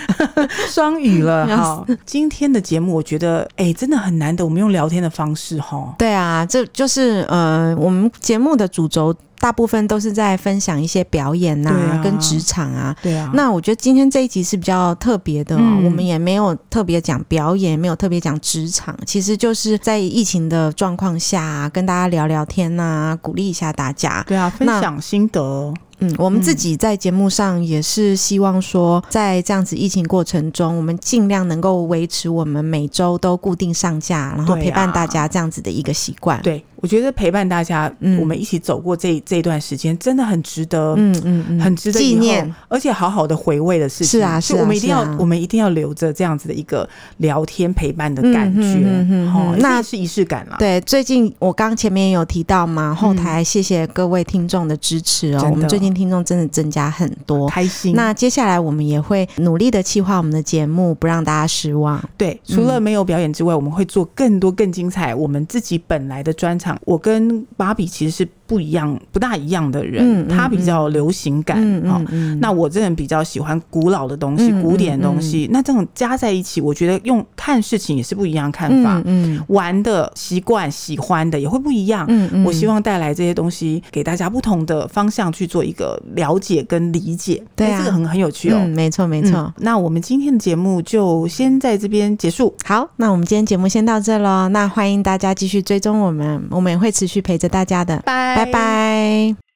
[0.69, 1.47] 双语了。
[1.57, 5.95] 好，今天的节目我觉得哎，真的很难得，我们用聊天的方式哈。
[5.97, 8.80] 对啊，这就是呃，我们节目的主。
[8.81, 12.95] 主轴大部分都是在分享一些表演呐、啊，啊、跟职场啊。
[13.03, 13.31] 对啊。
[13.35, 24.25] 那我觉得今天这一集是比较特别的、哦，嗯、我们也没有特别讲表演，没有特别讲职场，其实就是在疫情的状况下、啊，跟大家聊聊天呐、啊，鼓励一下大家。
[24.27, 25.73] 对啊，分享心得。
[26.01, 36.41] 嗯，我们自己在节目上也是希望说，在这样子疫情过程中，我们尽量能够维持我们每周都固定上架，然后陪伴大家这样子的一个习惯。
[36.43, 36.65] 对。
[36.83, 44.19] 我觉得陪伴大家，嗯，我们一起走过这这一段时间，真的很值得，嗯嗯嗯，很值得纪念，而且好好的回味的事情。
[44.19, 46.89] 是啊，是啊，我们一定要，我们一定要留着这样子的一个
[47.19, 50.57] 聊天陪伴的感觉，哦，那是仪式感了。
[50.59, 57.95] 对，最近我刚前面也有提到嘛，后台谢谢各位听众的支持哦，我们最近听众真的增加很多，开心。
[57.95, 62.03] 那接下来我们也会努力的企划我们的节目，不让大家失望。
[62.17, 66.79] 对，除了没有表演之外，我们会做更多更精彩我们自己本来的专场。
[66.85, 68.29] 我跟芭比其实是。
[68.51, 75.49] 不一样，不大一样的人，他比较流行感，嗯嗯嗯、那我这人比较喜欢古老的东西，嗯、古典的东西。
[75.53, 79.01] 那这种加在一起，我觉得用看事情也是不一样看法。
[79.05, 82.05] 嗯嗯、玩的习惯、喜欢的也会不一样。
[82.09, 87.41] 嗯嗯、我希望带来这些东西给大家不同的方向去做一个了解跟理解。
[87.55, 88.59] 对、啊，这个很很有趣哦。
[88.65, 89.53] 嗯、没错没错、嗯。
[89.59, 92.53] 那我们今天的节目就先在这边结束。
[92.65, 94.49] 好，那我们今天节目先到这喽。
[94.49, 97.97] 那欢迎大家继续追踪我们，我们也会持续陪着大家的。
[98.05, 98.40] 拜。
[98.41, 99.50] 拜拜。